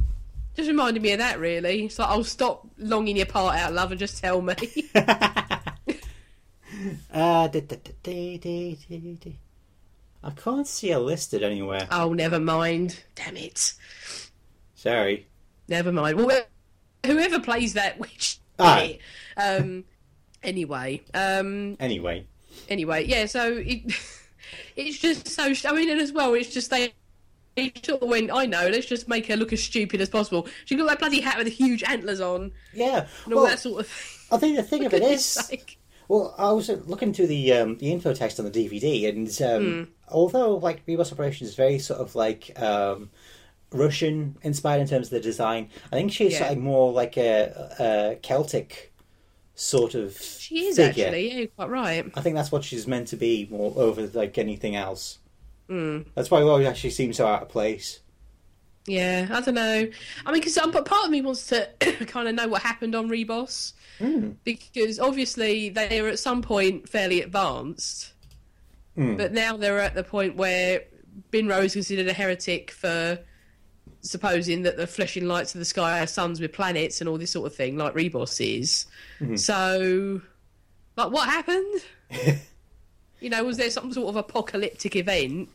[0.56, 1.90] Just reminded me of that, really.
[1.90, 4.56] So like, I'll stop longing your part out, love, and just tell me.
[7.14, 7.50] uh,
[10.24, 11.88] I can't see it listed anywhere.
[11.92, 13.04] Oh, never mind.
[13.16, 13.74] Damn it.
[14.76, 15.28] Sorry.
[15.68, 16.18] Never mind.
[16.18, 16.44] Well,
[17.06, 18.40] whoever plays that which.
[18.60, 18.88] Ah.
[19.38, 19.86] Um,
[20.44, 21.02] anyway.
[21.14, 22.26] Um, anyway.
[22.70, 23.92] Anyway, yeah, so it,
[24.76, 25.52] it's just so.
[25.68, 26.94] I mean, and as well, it's just they
[27.56, 30.48] he sort of went, I know, let's just make her look as stupid as possible.
[30.66, 32.52] She got that bloody hat with the huge antlers on.
[32.74, 33.08] Yeah.
[33.26, 34.28] And all well, that sort of thing.
[34.32, 35.26] I think the thing of it is.
[35.26, 35.80] Sake.
[36.08, 39.64] Well, I was looking through the um, the info text on the DVD, and um,
[39.64, 39.88] mm.
[40.10, 43.10] although like Ribos Operation is very sort of like um,
[43.72, 46.50] Russian inspired in terms of the design, I think she's yeah.
[46.50, 48.94] like more like a, a, Celtic
[49.56, 50.18] sort of.
[50.20, 51.06] She is figure.
[51.06, 52.12] actually, yeah, quite right.
[52.16, 55.20] I think that's what she's meant to be more over like anything else.
[55.74, 56.06] Mm.
[56.14, 58.00] That's why it actually seems so out of place.
[58.86, 59.88] Yeah, I don't know.
[60.26, 61.68] I mean, because um, part of me wants to
[62.06, 64.36] kind of know what happened on Ribos, mm.
[64.44, 68.14] because obviously they were at some point fairly advanced,
[68.96, 69.18] mm.
[69.18, 70.84] but now they're at the point where
[71.32, 73.18] Binro is considered a heretic for
[74.02, 77.32] supposing that the flashing lights of the sky are suns with planets and all this
[77.32, 78.86] sort of thing, like Ribos is.
[79.20, 79.38] Mm-hmm.
[79.38, 80.22] So,
[80.98, 81.82] like, what happened?
[83.24, 85.48] You know, was there some sort of apocalyptic event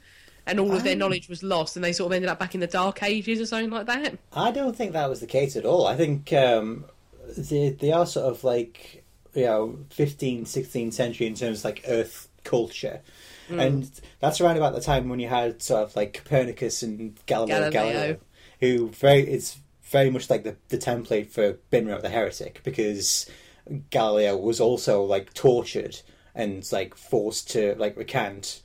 [0.49, 2.61] and all of their knowledge was lost and they sort of ended up back in
[2.61, 4.19] the dark ages or something like that?
[4.33, 5.87] I don't think that was the case at all.
[5.87, 6.85] I think um,
[7.37, 11.85] they, they are sort of like, you know, 15th, 16th century in terms of like
[11.87, 13.01] Earth culture.
[13.49, 13.67] Mm.
[13.67, 17.71] And that's around about the time when you had sort of like Copernicus and Galileo,
[17.71, 17.71] Galileo.
[17.71, 18.19] Galileo
[18.61, 23.29] who very it's very much like the, the template for Binro the heretic because
[23.91, 26.01] Galileo was also like tortured
[26.35, 28.63] and like forced to like recant,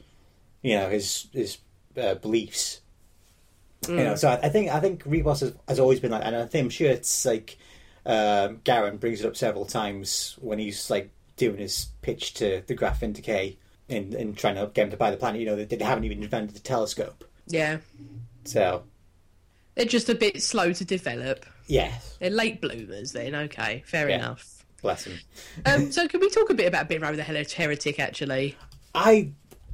[0.62, 1.58] you know, his his
[1.98, 2.82] uh, beliefs.
[3.84, 3.90] Mm.
[3.90, 6.36] You know, so I, I, think I think Ribos has, has, always been like, and
[6.36, 7.58] I think I'm sure it's like
[8.06, 12.76] um, Garron brings it up several times when he's like doing his pitch to the
[12.76, 13.58] Graff Vynda-K
[13.90, 15.42] in in trying to get him to buy the planet.
[15.42, 17.26] You know, they, they haven't even invented the telescope.
[17.48, 17.80] Yeah.
[18.46, 18.84] So
[19.76, 21.46] they're just a bit slow to develop.
[21.68, 22.18] Yes.
[22.20, 24.16] They're late bloomers then, okay, fair yeah.
[24.16, 24.66] enough.
[24.82, 25.18] Bless him.
[25.66, 28.58] um, so, can we talk a bit about Binro the Heretic, actually?
[28.94, 29.32] I.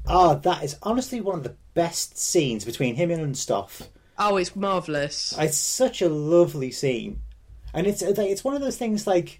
[0.07, 3.87] Oh, that is honestly one of the best scenes between him and Unstoffe.
[4.17, 5.33] Oh, it's marvellous.
[5.37, 7.21] It's such a lovely scene.
[7.73, 9.39] And it's uh, it's one of those things like.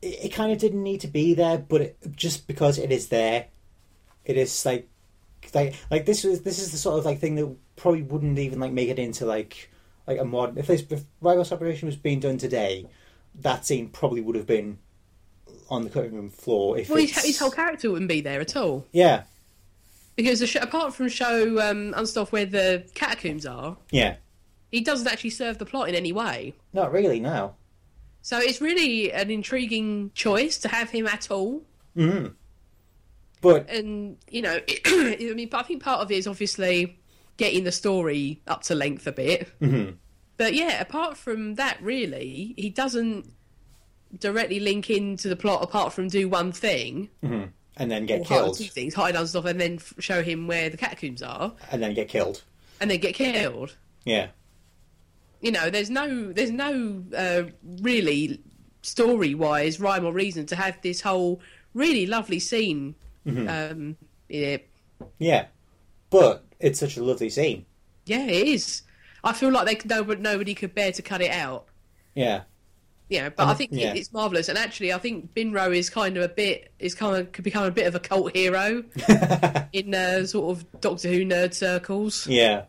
[0.00, 3.08] It, it kind of didn't need to be there, but it, just because it is
[3.08, 3.46] there,
[4.24, 4.88] it is like.
[5.54, 8.60] Like, like this is this is the sort of like thing that probably wouldn't even
[8.60, 9.70] like make it into like
[10.06, 12.86] like a modern if this if Ribos Operation was being done today,
[13.36, 14.78] that scene probably would have been
[15.70, 16.78] on the cutting room floor.
[16.78, 18.86] If well, his, his, whole character wouldn't be there at all.
[18.92, 19.22] Yeah,
[20.18, 24.16] because show, apart from show um, and stuff where the catacombs are, yeah,
[24.72, 26.54] he doesn't actually serve the plot in any way.
[26.72, 27.54] Not really, no.
[28.20, 31.62] So it's really an intriguing choice to have him at all.
[31.96, 32.34] Mm.
[33.40, 36.98] But and you know, I mean, but I think part of it is obviously
[37.36, 39.48] getting the story up to length a bit.
[39.60, 39.92] Mm-hmm.
[40.36, 43.32] But yeah, apart from that, really, he doesn't
[44.18, 47.08] directly link into the plot apart from do one thing
[47.78, 50.76] and then get killed, things, hide other stuff, and then f- show him where the
[50.76, 52.42] catacombs are, and then get killed.
[52.80, 53.76] and then get killed.
[54.04, 54.28] Yeah,
[55.40, 57.42] You know, there's no there's no uh,
[57.80, 58.40] really
[58.82, 61.40] story wise rhyme or reason to have this whole
[61.74, 62.94] really lovely scene
[63.26, 63.96] um,
[64.28, 64.68] in it.
[65.18, 65.46] yeah,
[66.10, 67.66] but it's such a lovely scene.
[68.06, 68.82] Yeah, it is.
[69.22, 71.66] I feel like they could, nobody, nobody could bear to cut it out.
[72.14, 72.42] Yeah,
[73.08, 73.92] You know, but And I think yeah.
[73.92, 74.48] it, it's marvelous.
[74.48, 77.64] And actually, I think Binro is kind of a bit is kind of could become
[77.64, 78.84] a bit of a cult hero
[79.72, 82.26] in uh, sort of Doctor Who nerd circles.
[82.26, 82.64] yeah,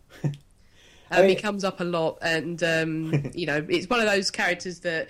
[1.11, 4.31] Um, mean- he comes up a lot, and um, you know, it's one of those
[4.31, 5.09] characters that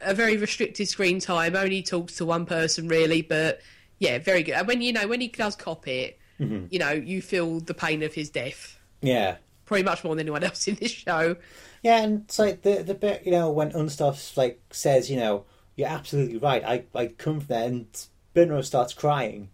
[0.00, 3.60] a very restricted screen time, only talks to one person really, but
[4.00, 4.54] yeah, very good.
[4.54, 6.66] And when you know when he does cop it, Mm-hmm.
[6.70, 9.38] you know, you feel the pain of his death yeah.
[9.64, 11.34] probably much more than anyone else in this show.
[11.82, 15.44] Yeah, and it's like the the bit you know when Unstoffe like says you know
[15.76, 16.64] you're absolutely right.
[16.64, 17.86] I I come from there, and
[18.34, 19.50] Binro starts crying.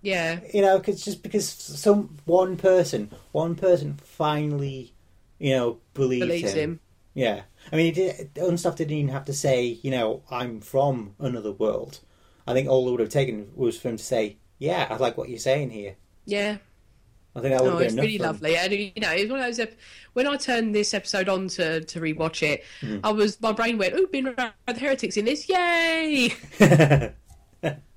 [0.00, 4.94] Yeah, You know, cause just because some one person, one person finally,
[5.40, 6.58] you know, believed believes him.
[6.58, 6.80] him.
[7.14, 11.14] Yeah, I mean, he did, Unstoffe didn't even have to say, you know, I'm from
[11.18, 11.98] another world.
[12.46, 15.18] I think all it would have taken was for him to say, "Yeah, I like
[15.18, 16.58] what you're saying here." Yeah,
[17.36, 19.66] I think that would Oh, it's really lovely, and you know, it's one of those.
[20.14, 22.64] When I turned this episode on to to rewatch it,
[23.04, 26.34] I was my brain went, "Oh, been around the heretics in this, yay!"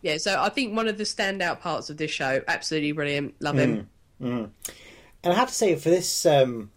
[0.01, 3.57] yeah, so I think one of the standout parts of this show, absolutely brilliant, love
[3.57, 3.89] him.
[5.23, 6.71] And I have to say, for this um,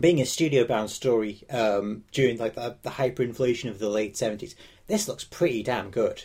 [0.00, 4.54] being a studio-bound story um, during like the, the hyperinflation of the late seventies,
[4.86, 6.24] this looks pretty damn good.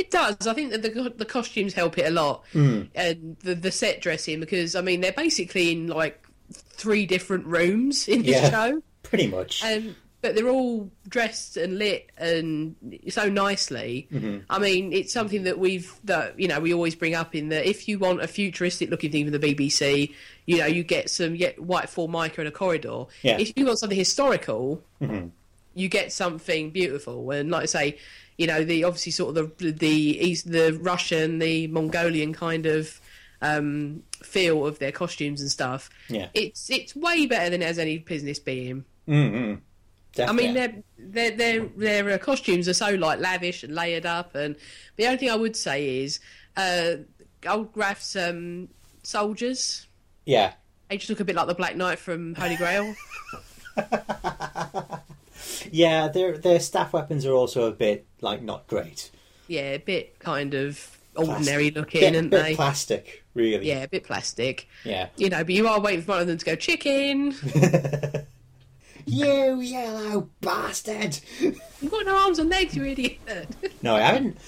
[0.00, 0.46] It does.
[0.46, 2.88] I think that the the costumes help it a lot, mm.
[2.94, 8.08] and the the set dressing because I mean they're basically in like three different rooms
[8.14, 8.50] in this Yeah.
[8.50, 8.82] show.
[9.02, 9.62] Pretty much.
[9.62, 12.76] Um, but they're all dressed and lit and
[13.10, 14.08] so nicely.
[14.10, 14.38] Mm-hmm.
[14.48, 17.66] I mean, it's something that we've that you know we always bring up in that
[17.66, 20.14] if you want a futuristic looking thing from the BBC,
[20.46, 23.04] you know, you get some you get white formica in a corridor.
[23.20, 23.36] Yeah.
[23.38, 25.28] If you want something historical, mm-hmm.
[25.74, 27.30] you get something beautiful.
[27.32, 27.98] And like I say,
[28.40, 32.98] you know, the obviously sort of the the east, the Russian, the Mongolian kind of
[33.42, 35.90] um, feel of their costumes and stuff.
[36.08, 36.28] Yeah.
[36.32, 38.86] It's it's way better than it has any business being.
[39.06, 39.58] I
[40.14, 40.42] Definitely.
[40.42, 44.56] mean, their their their their uh, costumes are so like lavish and layered up, and
[44.96, 46.18] the only thing I would say is,
[46.56, 46.92] uh,
[47.46, 48.68] old Graf's um,
[49.02, 49.86] soldiers.
[50.24, 50.54] yeah.
[50.88, 52.94] They just look a bit like the Black Knight from Holy Grail.
[55.70, 59.10] Yeah, their their staff weapons are also a bit like not great.
[59.48, 62.54] yeah, a bit kind of ordinary looking, bit, aren't bit they?
[62.54, 63.66] plastic, really.
[63.68, 64.68] yeah, a bit plastic.
[64.84, 65.08] Yeah.
[65.16, 67.34] You know, but you are waiting for one of them to go chicken.
[69.06, 71.18] You yellow bastard!
[71.40, 73.18] You've got no arms and legs, you idiot.
[73.82, 74.38] No, I haven't.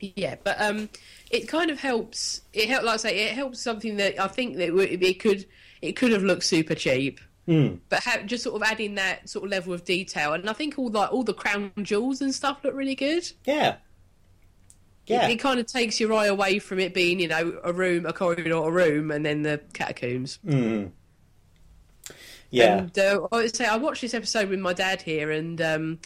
[0.00, 0.88] Yeah, but um,
[1.30, 2.40] it kind of helps.
[2.52, 5.46] It help, like I say, it helps something that I think that it could
[5.82, 7.20] it could have looked super cheap,
[7.88, 10.78] but ha- just sort of adding that sort of level of detail, and I think
[10.78, 13.30] all the all the crown jewels and stuff look really good.
[13.44, 13.76] Yeah.
[15.06, 15.26] Yeah.
[15.28, 18.04] It, it kind of takes your eye away from it being, you know, a room,
[18.04, 20.38] a corridor, a room, and then the catacombs.
[22.50, 22.78] yeah.
[22.78, 25.98] And uh, I would say I watched this episode with my dad here, and um,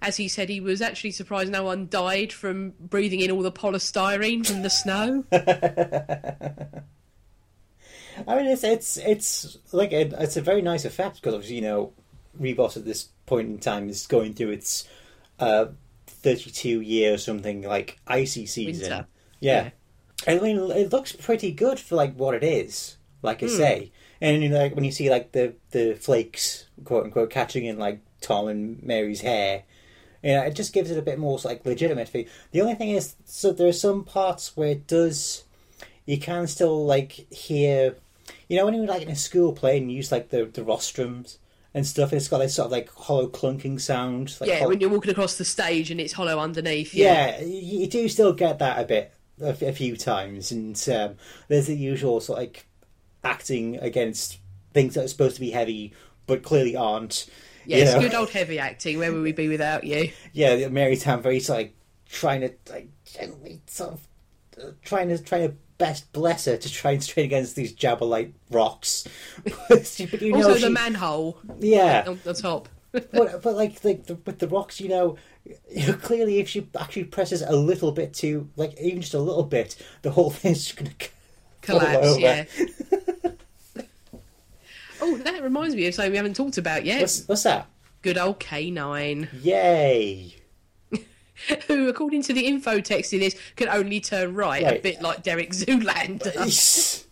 [0.00, 3.52] as he said, he was actually surprised no one died from breathing in all the
[3.52, 5.24] polystyrene from the snow.
[8.26, 11.62] I mean, it's it's it's like a, it's a very nice effect because obviously you
[11.62, 11.92] know,
[12.40, 14.88] Ribos at this point in time is going through its
[15.38, 15.66] uh,
[16.06, 18.90] thirty-two year or something like icy season.
[18.90, 19.06] Winter.
[19.40, 19.70] Yeah.
[20.26, 22.96] I mean, it looks pretty good for like what it is.
[23.22, 23.56] Like I Hmm.
[23.56, 27.64] say, and you know, like when you see like the the flakes, quote unquote, catching
[27.64, 29.62] in like Tom and Mary's hair.
[30.22, 32.26] You know, it just gives it a bit more like legitimate feel.
[32.50, 35.44] The only thing is, so there are some parts where it does,
[36.06, 37.94] you can still like hear,
[38.48, 40.62] you know, when you're like in a school play and you use like the the
[40.62, 41.38] rostrums
[41.74, 44.36] and stuff, and it's got this sort of like hollow clunking sound.
[44.40, 46.94] Like yeah, when you're walking across the stage and it's hollow underneath.
[46.94, 51.16] yeah, you, you do still get that a bit a, a few times, and um,
[51.48, 52.66] there's the usual sort of like
[53.22, 54.38] acting against
[54.72, 55.92] things that are supposed to be heavy
[56.26, 57.28] but clearly aren't.
[57.66, 58.00] Yeah, it's know?
[58.00, 58.98] good old heavy acting.
[58.98, 60.12] Where would we be without you?
[60.32, 61.74] yeah, Mary Tamm very sort of like
[62.08, 64.08] trying to like gently sort of
[64.62, 68.32] uh, trying to trying to best bless her to try and strain against these jabberlite
[68.50, 69.06] rocks.
[69.68, 72.68] but you know, also, she- the manhole yeah, on the top.
[72.92, 75.16] but but like like the, with the rocks, you know,
[75.70, 79.20] you know, clearly if she actually presses a little bit too, like even just a
[79.20, 80.90] little bit, the whole thing's just gonna
[81.60, 82.44] Collapse, yeah.
[85.02, 87.00] oh, that reminds me of something we haven't talked about yet.
[87.00, 87.68] What's what's that?
[88.02, 90.34] good old K9, Yay!
[91.66, 95.22] who, according to the info text in this, can only turn right, a bit like
[95.22, 97.04] Derek Zoolander.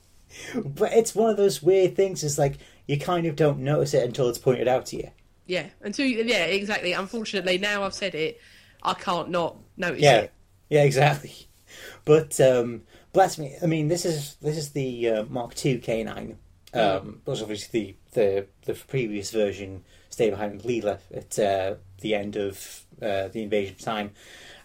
[0.65, 2.23] but it's one of those weird things.
[2.25, 5.11] It's like you kind of don't notice it until it's pointed out to you.
[5.47, 6.93] yeah, until yeah, exactly.
[6.93, 8.41] Unfortunately, now I've said it,
[8.83, 10.33] I can't not notice Yeah, it.
[10.71, 11.35] yeah, exactly.
[12.05, 13.57] But um, bless me.
[13.63, 16.37] I mean, this is this is the uh, Mark II K9.
[16.75, 22.37] Um, was obviously the, the the previous version stay behind Leela at uh, the end
[22.37, 24.13] of uh, the invasion of time,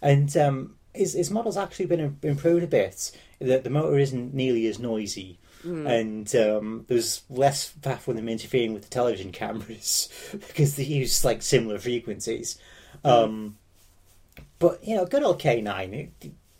[0.02, 3.12] and um, his his model's actually been improved a bit.
[3.40, 5.38] The the motor isn't nearly as noisy.
[5.64, 11.24] And um, there's less faff with them interfering with the television cameras because they use
[11.24, 12.58] like similar frequencies.
[13.04, 13.58] Um,
[14.60, 16.10] but you know, good old K9.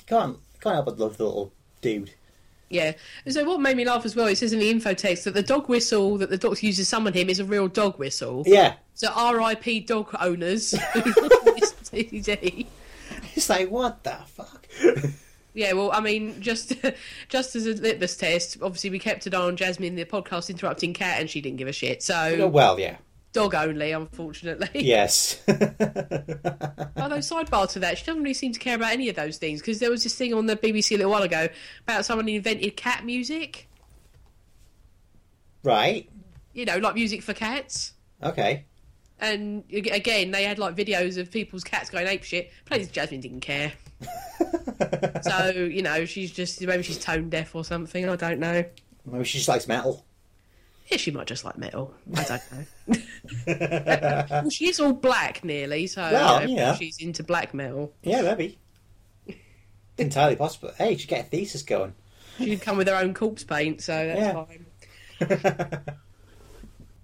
[0.06, 2.14] Can't can't help but love the little dude.
[2.70, 2.94] Yeah.
[3.28, 5.44] So what made me laugh as well, it says in the info text that the
[5.44, 8.44] dog whistle that the doctor uses to summon him is a real dog whistle.
[8.46, 9.82] Yeah, So R.I.P.
[9.82, 10.76] dog owners.
[11.94, 14.68] It's like what the fuck.
[15.54, 16.74] yeah, well, I mean, just
[17.30, 20.94] just as a litmus test, obviously we kept an eye on Jasmine, the podcast interrupting
[20.94, 21.98] cat, and she didn't give a shit.
[22.10, 22.98] Oh, So well, yeah,
[23.34, 24.70] dog only, unfortunately.
[24.86, 25.54] yes, oh,
[26.98, 29.60] Although sidebar to that, she doesn't really seem to care about any of those things
[29.62, 31.48] because there was this thing on the BBC a little while ago
[31.88, 33.68] about someone who invented cat music.
[35.64, 36.10] right,
[36.54, 37.94] You know, like music for cats.
[38.24, 38.66] okay,
[39.22, 42.52] And again, they had like videos of people's cats going ape shit.
[42.66, 43.72] Plays Jasmine didn't care.
[45.22, 48.10] so you know, she's just maybe she's tone deaf or something.
[48.10, 48.66] I don't know.
[49.06, 50.04] maybe she just likes metal.
[50.88, 51.94] Yeah, she might just like metal.
[52.18, 52.42] I don't
[52.88, 52.98] know.
[54.32, 56.76] well, she is all black nearly, so Well, you know, yeah.
[56.76, 57.94] she's into black metal.
[58.02, 58.58] Yeah, maybe.
[59.98, 60.72] Entirely possible.
[60.78, 61.94] Hey, should get a thesis going.
[62.40, 64.46] She'd come with her own corpse paint, so that's Yeah.
[65.54, 65.96] fine.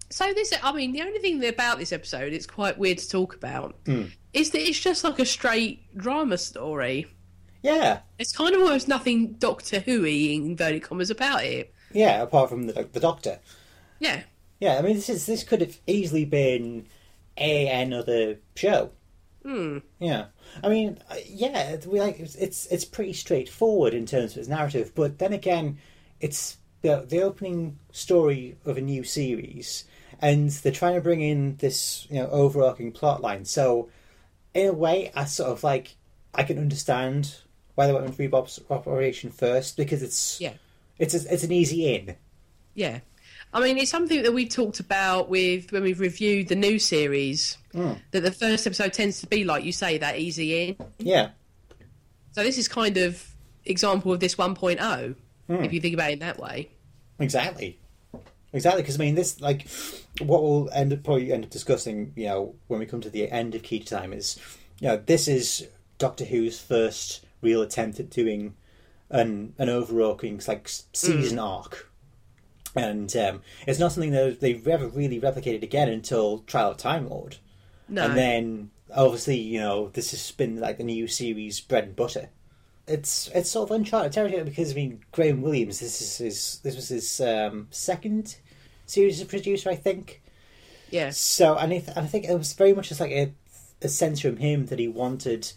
[0.10, 3.36] So this, I mean, the only thing about this episode, it's quite weird to talk
[3.36, 4.06] about, Hmm.
[4.34, 7.08] is that it's just like a straight drama story.
[7.64, 11.74] Yeah, It's kind of almost nothing Doctor Who-y in inverted commas about it.
[11.92, 12.22] yeah.
[12.22, 13.40] Apart from the the Doctor.
[14.00, 14.22] Yeah,
[14.60, 16.88] Yeah, I mean, this is this could have easily been
[17.38, 18.92] a another show.
[19.44, 19.80] Hmm.
[20.00, 20.26] Yeah,
[20.64, 24.48] I mean, uh, yeah, we like it's, it's it's pretty straightforward in terms of its
[24.48, 25.80] narrative, but then again,
[26.22, 29.84] it's the the opening story of a new series,
[30.22, 33.46] and they're trying to bring in this you know overarching plot line.
[33.46, 33.90] So,
[34.54, 35.96] in a way, I sort of like
[36.34, 37.36] I can understand
[37.76, 40.54] why they went with Ribos operation first because it's yeah,
[40.98, 42.16] it's a, it's an easy in.
[42.76, 43.00] yeah.
[43.54, 47.58] I mean, it's something that we've talked about with when we've reviewed the new series.
[47.72, 50.76] That the first episode tends to be like you say that easy in.
[50.98, 51.30] Yeah,
[52.34, 53.24] So this is kind of
[53.66, 55.16] example of this 1.0
[55.48, 55.54] Hmm.
[55.64, 56.70] if you think about it that way.
[57.20, 57.80] Exactly.
[58.58, 59.68] Exactly, because I mean, this like
[60.20, 62.12] what we'll end up probably end up discussing.
[62.16, 64.38] You know, when we come to the end of Key Time is,
[64.80, 65.68] you know, this is
[65.98, 68.56] Doctor Who's first real attempt at doing
[69.10, 71.90] an an overarching like s- season arc,
[72.76, 77.10] and um, it's not something that they've ever really replicated again until Trial of Time
[77.10, 77.38] Lord,
[77.88, 81.96] No, and then obviously you know this has been like the new series bread and
[81.96, 82.30] butter.
[82.88, 85.80] It's it's sort of uncharted territory because I mean Graham Williams.
[85.80, 88.38] This is his this was his um, second
[88.88, 90.22] series producer, I think.
[90.90, 93.34] yeah, So and I, th- and I think it was very much just like a,
[93.84, 95.52] a sense from him that he wanted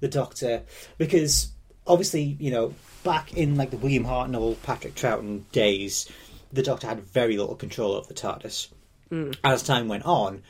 [0.00, 0.62] the Doctor
[0.98, 1.52] because
[1.86, 6.10] obviously you know back in like the William Hartnell, Patrick Troughton days,
[6.52, 8.68] the Doctor had very little control over the TARDIS.
[9.10, 9.32] Hmm.
[9.42, 10.42] As time went on,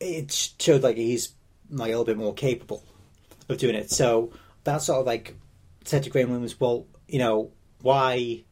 [0.00, 1.32] it showed like he's
[1.70, 2.82] like a little bit more capable
[3.48, 3.90] of doing it.
[3.90, 4.32] So
[4.64, 5.34] that sort of like
[5.84, 8.44] said to Graham Williams, well, you know, why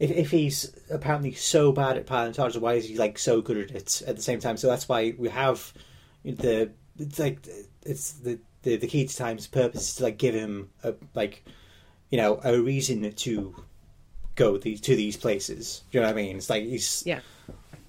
[0.00, 3.70] if if he's apparently so bad at TARDIS, why is he like so good at
[3.70, 4.56] it at the same time?
[4.56, 5.72] So that's why we have
[6.24, 7.46] the it's like
[7.84, 11.44] it's the the, the key to time's purpose is to like give him a like
[12.10, 13.54] you know a reason to
[14.36, 15.82] go these to these places.
[15.90, 16.36] Do you know what I mean?
[16.38, 17.20] It's like he's yeah.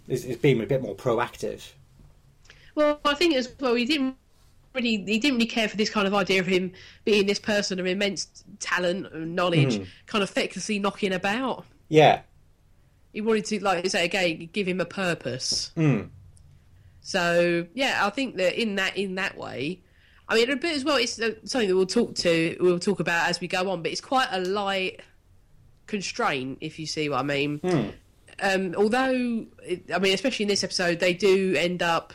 [0.09, 1.71] it's, it's being a bit more proactive.
[2.75, 4.17] Well, I think as well, he didn't
[4.75, 6.73] really he didn't really care for this kind of idea of him
[7.05, 9.83] being this person of immense talent and knowledge, Hmm.
[10.07, 11.65] kind of fecklessly knocking about.
[11.91, 12.21] Yeah.
[13.11, 15.71] He wanted to, like I say again, give him a purpose.
[15.75, 16.07] Mm.
[17.01, 19.81] So yeah, I think that in that in that way,
[20.29, 20.95] I mean, a bit as well.
[20.95, 23.91] It's uh, something that we'll talk to we'll talk about as we go on, but
[23.91, 25.01] it's quite a light
[25.87, 27.59] constraint, if you see what I mean.
[28.41, 29.45] Um, although,
[29.93, 32.13] I mean, especially in this episode, they do end up.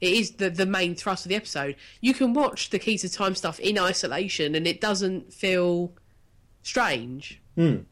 [0.00, 1.74] It is the the main thrust of the episode.
[2.00, 5.92] You can watch the Key to Time stuff in isolation, and it doesn't feel
[6.62, 7.40] strange.
[7.58, 7.86] Mm.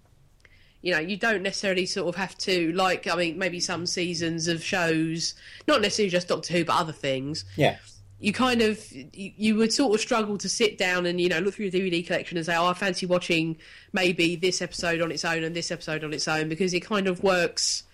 [0.85, 3.07] You know, you don't necessarily sort of have to like.
[3.07, 5.35] I mean, maybe some seasons of shows,
[5.67, 7.47] not necessarily just Doctor Who, but other things.
[7.57, 7.79] Yeah.
[8.21, 11.39] You kind of you, you would sort of struggle to sit down and you know
[11.39, 13.57] look through your DVD collection and say, "Oh, I fancy watching
[13.95, 17.07] maybe this episode on its own and this episode on its own," because it kind
[17.07, 17.85] of works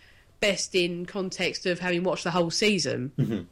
[0.41, 3.13] best in context of having watched the whole season.
[3.17, 3.43] Mm-hmm.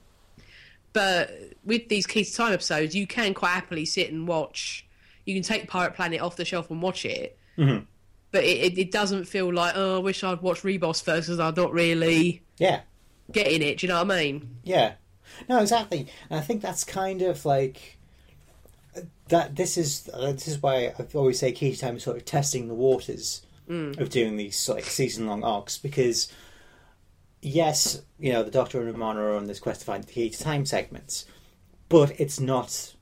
[0.92, 1.30] But
[1.64, 4.84] with these Key to Time episodes, you can quite happily sit and watch.
[5.26, 7.38] You can take Pirate Planet off the shelf and watch it.
[7.56, 7.86] Mhm.
[8.30, 11.54] But it, it, doesn't feel like, oh, I wish I'd watched Ribos first because I'm
[11.54, 12.80] not really Yeah.
[13.32, 13.78] getting it.
[13.78, 14.56] Do you know what I mean?
[14.64, 14.94] Yeah.
[15.48, 16.08] No, exactly.
[16.28, 17.98] And I think that's kind of like
[19.28, 19.56] that.
[19.56, 22.68] This is uh, this is why I always say Key Time is sort of testing
[22.68, 26.32] the waters of doing these like season long arcs because
[27.42, 30.30] yes, you know the Doctor and Romana are on this quest to find the Key
[30.30, 31.26] to Time segments,
[31.88, 32.94] but it's not.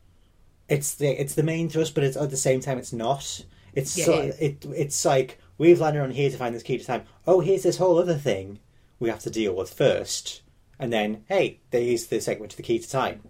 [0.68, 3.44] It's the it's the main thrust, but it's at the same time it's not.
[3.76, 6.78] It's Yeah, so, it- it it's like we've landed on here to find this key
[6.78, 7.04] to time.
[7.26, 8.58] Oh, here's this whole other thing
[8.98, 10.42] we have to deal with first,
[10.78, 13.20] and then hey, there's the segment to the key to time.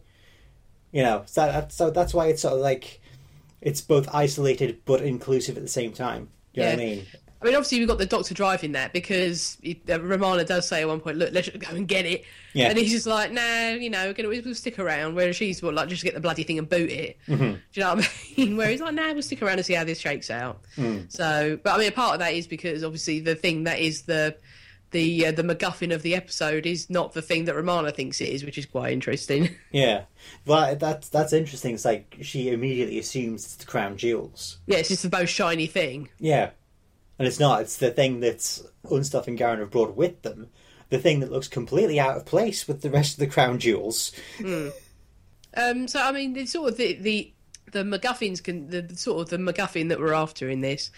[0.92, 3.00] You know, so that, so that's why it's sort of like
[3.60, 6.28] it's both isolated but inclusive at the same time.
[6.54, 7.06] Do you know what I mean?
[7.40, 10.80] I mean, obviously, we've got the Doctor driving that because it, uh, Romana does say
[10.82, 12.24] at one point, "Look, let's go and get it,"
[12.54, 12.68] Yeah.
[12.70, 15.72] and he's just like, "No, you know, we're gonna we'll stick around." Whereas she's well,
[15.72, 17.18] like, just get the bloody thing and boot it.
[17.28, 17.42] Mm-hmm.
[17.52, 18.56] Do you know what I mean?
[18.56, 21.12] Where he's like, "No, we'll stick around and see how this shakes out." Mm.
[21.12, 24.02] So, but I mean, a part of that is because obviously the thing that is
[24.02, 24.36] the
[24.92, 28.30] the uh, the MacGuffin of the episode is not the thing that Romana thinks it
[28.30, 29.50] is, which is quite interesting.
[29.72, 30.04] Yeah,
[30.46, 31.74] well, that's that's interesting.
[31.74, 34.58] It's like she immediately assumes it's the crown jewels.
[34.66, 36.08] yeah, it's just the most shiny thing.
[36.18, 36.50] Yeah,
[37.18, 37.60] and it's not.
[37.62, 40.48] It's the thing that's Unstoffe and Garron have brought with them.
[40.88, 44.12] The thing that looks completely out of place with the rest of the crown jewels.
[45.56, 47.32] Um, so I mean, it's sort of the the
[47.72, 50.90] the MacGuffins can the, sort of the MacGuffin that we're after in this.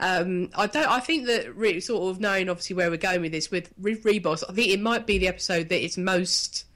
[0.00, 0.88] Um, I don't.
[0.88, 3.96] I think that re- sort of knowing obviously where we're going with this with Re-
[3.96, 6.66] Ribos, I think it might be the episode that is most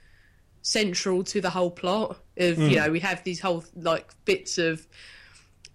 [0.62, 2.18] central to the whole plot.
[2.36, 4.86] Of you know, we have these whole like bits of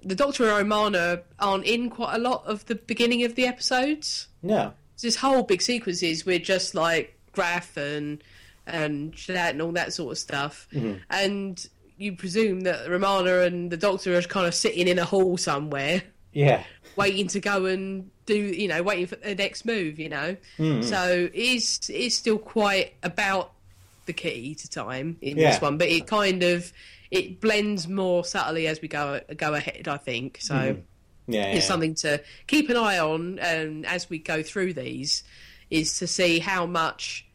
[0.04, 4.28] the Doctor and Romana aren't in quite a lot of the beginning of the episodes
[4.42, 4.74] No.
[5.02, 8.24] this whole big sequences with just like Graff and
[8.68, 11.00] and Shadat and all that sort of stuff, mm-hmm.
[11.10, 15.38] and you presume that Romana and the Doctor are kind of sitting in a hall
[15.38, 16.64] somewhere, Yeah.
[16.96, 20.38] waiting to go and do, you know, waiting for the next move, you know.
[20.60, 20.84] Mm-hmm.
[20.84, 23.52] So it is it is still quite about
[24.06, 25.52] the key to time in Yeah.
[25.52, 26.72] this one, but it kind of
[27.12, 29.88] it blends more subtly as we go go ahead.
[29.88, 30.78] I think so
[31.28, 31.56] Yeah.
[31.56, 35.24] is something to keep an eye on um, as we go through these
[35.70, 37.26] is to see how much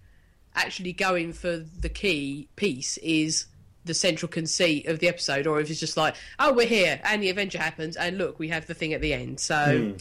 [0.54, 3.46] actually going for the key piece is
[3.84, 7.22] the central conceit of the episode or if it's just like oh we're here and
[7.22, 9.94] the adventure happens and look we have the thing at the end so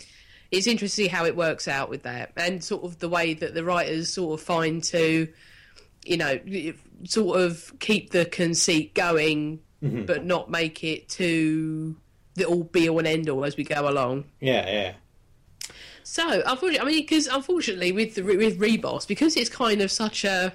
[0.51, 3.33] it's interesting to see how it works out with that and sort of the way
[3.33, 5.27] that the writers sort of find to
[6.05, 6.39] you know
[7.05, 9.59] sort of keep the conceit going
[10.05, 11.97] but not make it too
[12.35, 14.65] the all be all and end all as we go along Yeah.
[14.69, 14.93] Yeah.
[16.03, 20.23] so, unfortunately, I mean, because unfortunately, with the with Ribos, because it's kind of such
[20.23, 20.53] a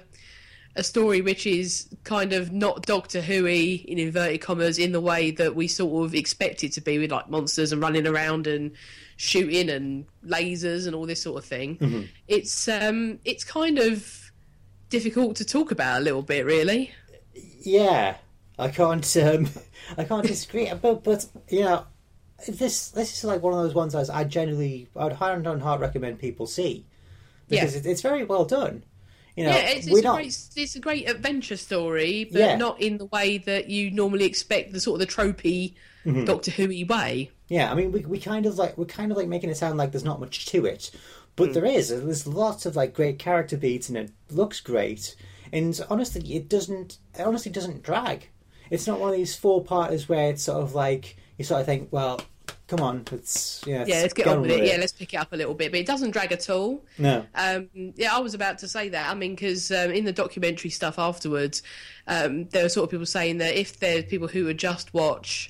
[0.75, 5.31] a story which is kind of not Doctor Who in inverted commas in the way
[5.31, 8.71] that we sort of expect it to be with like monsters and running around and
[9.17, 12.07] shooting and lasers and all this sort of thing.
[12.27, 14.18] It's um it's kind of
[14.89, 16.91] difficult to talk about a little bit, really.
[17.61, 18.17] Yeah.
[18.57, 19.17] I can't.
[19.17, 19.47] Um,
[19.97, 20.71] I can't disagree.
[20.81, 21.85] But but you know,
[22.47, 25.59] this this is like one of those ones I, I generally I would hand on
[25.61, 26.85] heart recommend people see
[27.47, 27.79] because Yeah.
[27.79, 28.83] it, it's very well done.
[29.35, 30.15] You know, yeah, it's, it's, a not.
[30.15, 32.55] great, it's a great adventure story, but Yeah.
[32.57, 35.75] not in the way that you normally expect the sort of the tropey
[36.05, 36.23] Mm-hmm.
[36.23, 37.29] Doctor Who way.
[37.49, 39.77] Yeah, I mean, we we kind of like we're kind of like making it sound
[39.77, 40.91] like there's not much to it,
[41.35, 41.89] but there is.
[41.89, 45.15] There's lots of like great character beats, and it looks great.
[45.51, 46.97] And honestly, it doesn't.
[47.17, 48.29] It honestly doesn't drag.
[48.69, 51.65] It's not one of these four parters where it's sort of like you sort of
[51.65, 52.21] think, well,
[52.69, 54.65] come on, let's yeah, Yeah, let's get on with it.
[54.65, 56.83] Yeah, let's pick it up a little bit, but it doesn't drag at all.
[56.97, 59.09] no, Um, yeah, I was about to say that.
[59.09, 61.63] I mean, because um, in the documentary stuff afterwards,
[62.07, 65.49] um, there were sort of people saying that if there's people who would just watch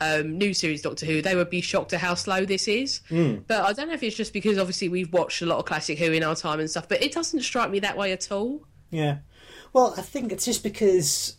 [0.00, 3.00] um, new series Doctor Who, they would be shocked at how slow this is.
[3.46, 5.98] But I don't know if it's just because obviously we've watched a lot of classic
[5.98, 8.66] Who in our time and stuff, but it doesn't strike me that way at all.
[8.90, 9.18] yeah.
[9.72, 11.36] Well, I think it's just because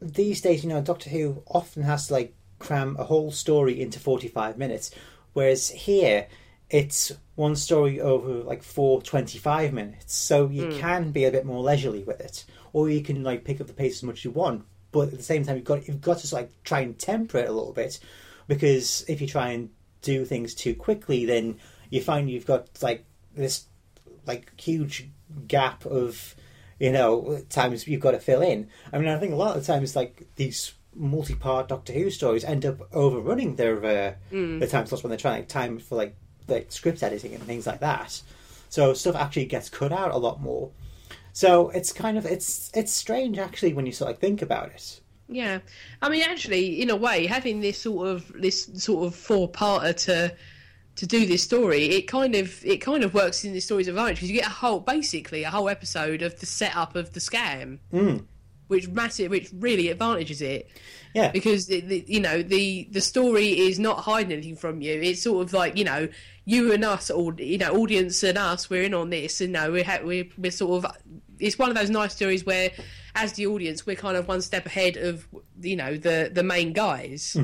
[0.00, 3.98] these days, you know, Doctor Who often has to like cram a whole story into
[3.98, 4.90] forty-five minutes,
[5.34, 6.26] whereas here
[6.70, 11.62] it's one story over like four 25 minutes so you can be a bit more
[11.62, 14.30] leisurely with it or you can like pick up the pace as much as you
[14.32, 14.64] want
[14.96, 17.48] but at the same time you've got you've got to like try and temper it
[17.48, 17.98] a little bit
[18.48, 19.70] because if you try and
[20.02, 21.58] do things too quickly then
[21.90, 23.64] you find you've got like this
[24.26, 25.08] like huge
[25.46, 26.34] gap of
[26.78, 28.68] you know times you've got to fill in.
[28.92, 32.44] I mean, I think a lot of the times like these multi-part Doctor Who stories
[32.44, 34.60] end up overrunning their uh, Mm.
[34.60, 36.16] the time slots when they're trying to time for like
[36.48, 38.20] like script editing and things like that.
[38.68, 40.70] So stuff actually gets cut out a lot more.
[41.36, 45.00] So it's kind of it's it's strange actually when you sort of think about it.
[45.28, 45.58] Yeah,
[46.00, 50.34] I mean, actually, in a way, having this sort of this sort of four-parter to
[50.94, 54.16] to do this story, it kind of it kind of works in the story's advantage
[54.16, 57.80] because you get a whole, basically, a whole episode of the setup of the scam,
[57.92, 58.24] Mm.
[58.68, 60.70] which massive, which really advantages it
[61.14, 61.32] Yeah.
[61.32, 65.02] because the, the, you know the the story is not hiding anything from you.
[65.02, 66.08] It's sort of like you know
[66.46, 69.70] you and us, or you know, audience and us, we're in on this, and no,
[69.72, 70.92] we're ha- we're, we're sort of.
[71.38, 72.70] It's one of those nice stories where,
[73.14, 75.26] as the audience, we're kind of one step ahead of
[75.60, 77.36] you know the the main guys.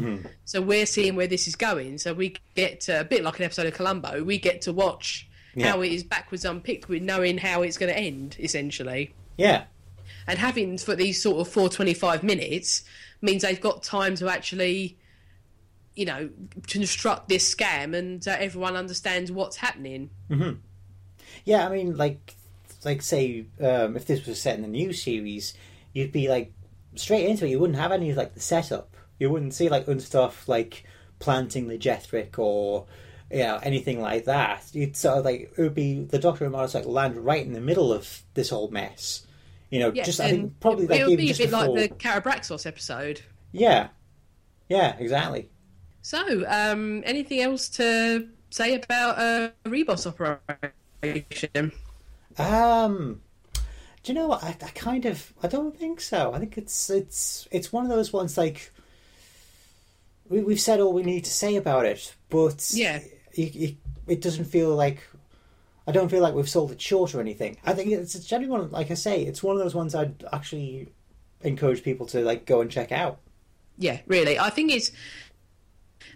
[0.45, 1.99] So we're seeing where this is going.
[1.99, 4.22] So we get to, a bit like an episode of Columbo.
[4.24, 5.68] We get to watch Yeah.
[5.72, 9.64] how it is backwards unpicked, with knowing how it's going to end, essentially Yeah.
[10.26, 12.82] and having for these sort of 425 minutes
[13.20, 14.97] means they've got time to actually
[15.95, 16.30] you know
[16.68, 20.09] construct this scam and uh, everyone understands what's happening
[21.45, 22.34] Yeah, I mean, like,
[22.85, 25.55] like say, um, if this was set in the new series,
[25.93, 26.53] you'd be like
[26.95, 27.51] straight into it.
[27.51, 28.97] You wouldn't have any of like the setup.
[29.18, 30.85] You wouldn't see like stuff like
[31.18, 32.87] planting the Jethrik or
[33.30, 34.64] you know anything like that.
[34.72, 37.53] You'd sort of like it would be the Doctor and Mars like land right in
[37.53, 39.26] the middle of this whole mess.
[39.70, 41.68] You know, yes just I think probably it, like it would be a bit before.
[41.68, 43.22] like the Karabraxos episode
[43.53, 43.89] Yeah,
[44.68, 45.49] yeah, exactly.
[46.03, 51.72] so um anything else to say about uh, Ribos operation
[52.39, 53.20] Um,
[54.03, 54.43] do you know what?
[54.43, 56.33] I, I kind of I don't think so.
[56.33, 58.72] I think it's it's it's one of those ones like
[60.28, 63.01] we, we've said all we need to say about it, but Yeah.
[63.33, 63.76] it, it,
[64.07, 65.03] it doesn't feel like
[65.87, 67.57] I don't feel like we've sold it short or anything.
[67.64, 70.24] I think it's, it's generally one like I say, it's one of those ones I'd
[70.33, 70.89] actually
[71.43, 73.18] encourage people to like go and check out.
[73.78, 74.93] yeah really i think it's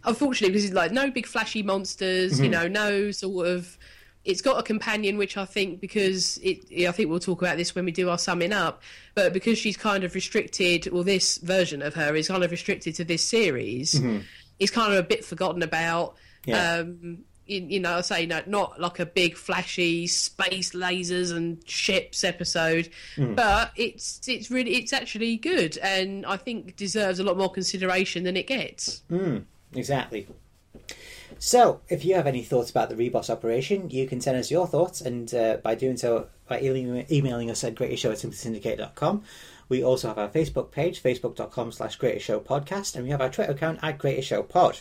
[0.05, 3.77] unfortunately because it's like no big flashy monsters you know no sort of
[4.27, 7.75] it's got a companion which i think because it i think we'll talk about this
[7.75, 8.83] when we do our summing up
[9.15, 12.95] but because she's kind of restricted or this version of her is kind of restricted
[12.95, 14.19] to this series mm-hmm.
[14.59, 16.81] it's kind of a bit forgotten about Yeah.
[16.81, 21.59] um you, you know, I say no, not like a big flashy space lasers and
[21.69, 23.37] ships episode, mm.
[23.37, 28.25] but it's it's really it's actually good, and I think deserves a lot more consideration
[28.25, 29.03] than it gets.
[29.11, 30.27] Mm, exactly.
[31.39, 34.67] So, if you have any thoughts about the Ribos operation, you can send us your
[34.67, 39.23] thoughts, and uh, by doing so, by emailing us at greatestshow at simplysyndicate.com.
[39.69, 43.29] We also have our Facebook page, facebook.com slash greatest show podcast, and we have our
[43.29, 44.81] Twitter account at greatest show pod.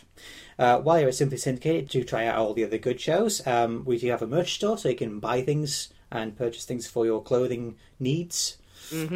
[0.60, 3.46] Uh, while you're at Simply Syndicated, do try out all the other good shows.
[3.48, 6.88] Um, we do have a merch store, so you can buy things and purchase things
[6.88, 8.58] for your clothing needs.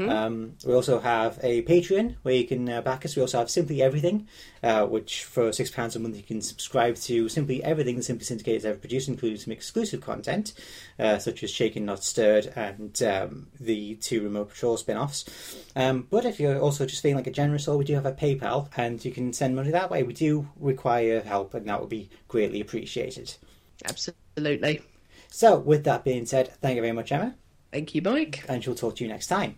[0.09, 3.15] Um, we also have a Patreon where you can uh, back us.
[3.15, 4.27] We also have Simply Everything,
[4.63, 8.25] uh, which for six pounds a month you can subscribe to Simply Everything that Simply
[8.25, 10.53] Syndicate has ever produced, including some exclusive content
[10.97, 15.25] uh, such as Shaken Not Stirred and um, the two Remote Patrol spin-offs.
[15.75, 18.11] Um, but if you're also just feeling like a generous soul, we do have a
[18.11, 20.03] PayPal, and you can send money that way.
[20.03, 23.35] We do require help, and that would be greatly appreciated.
[23.85, 24.81] Absolutely.
[25.31, 27.35] So, with that being said, thank you very much, Emma,
[27.71, 28.45] Thank you, Mike.
[28.49, 29.57] and she'll talk to you next time.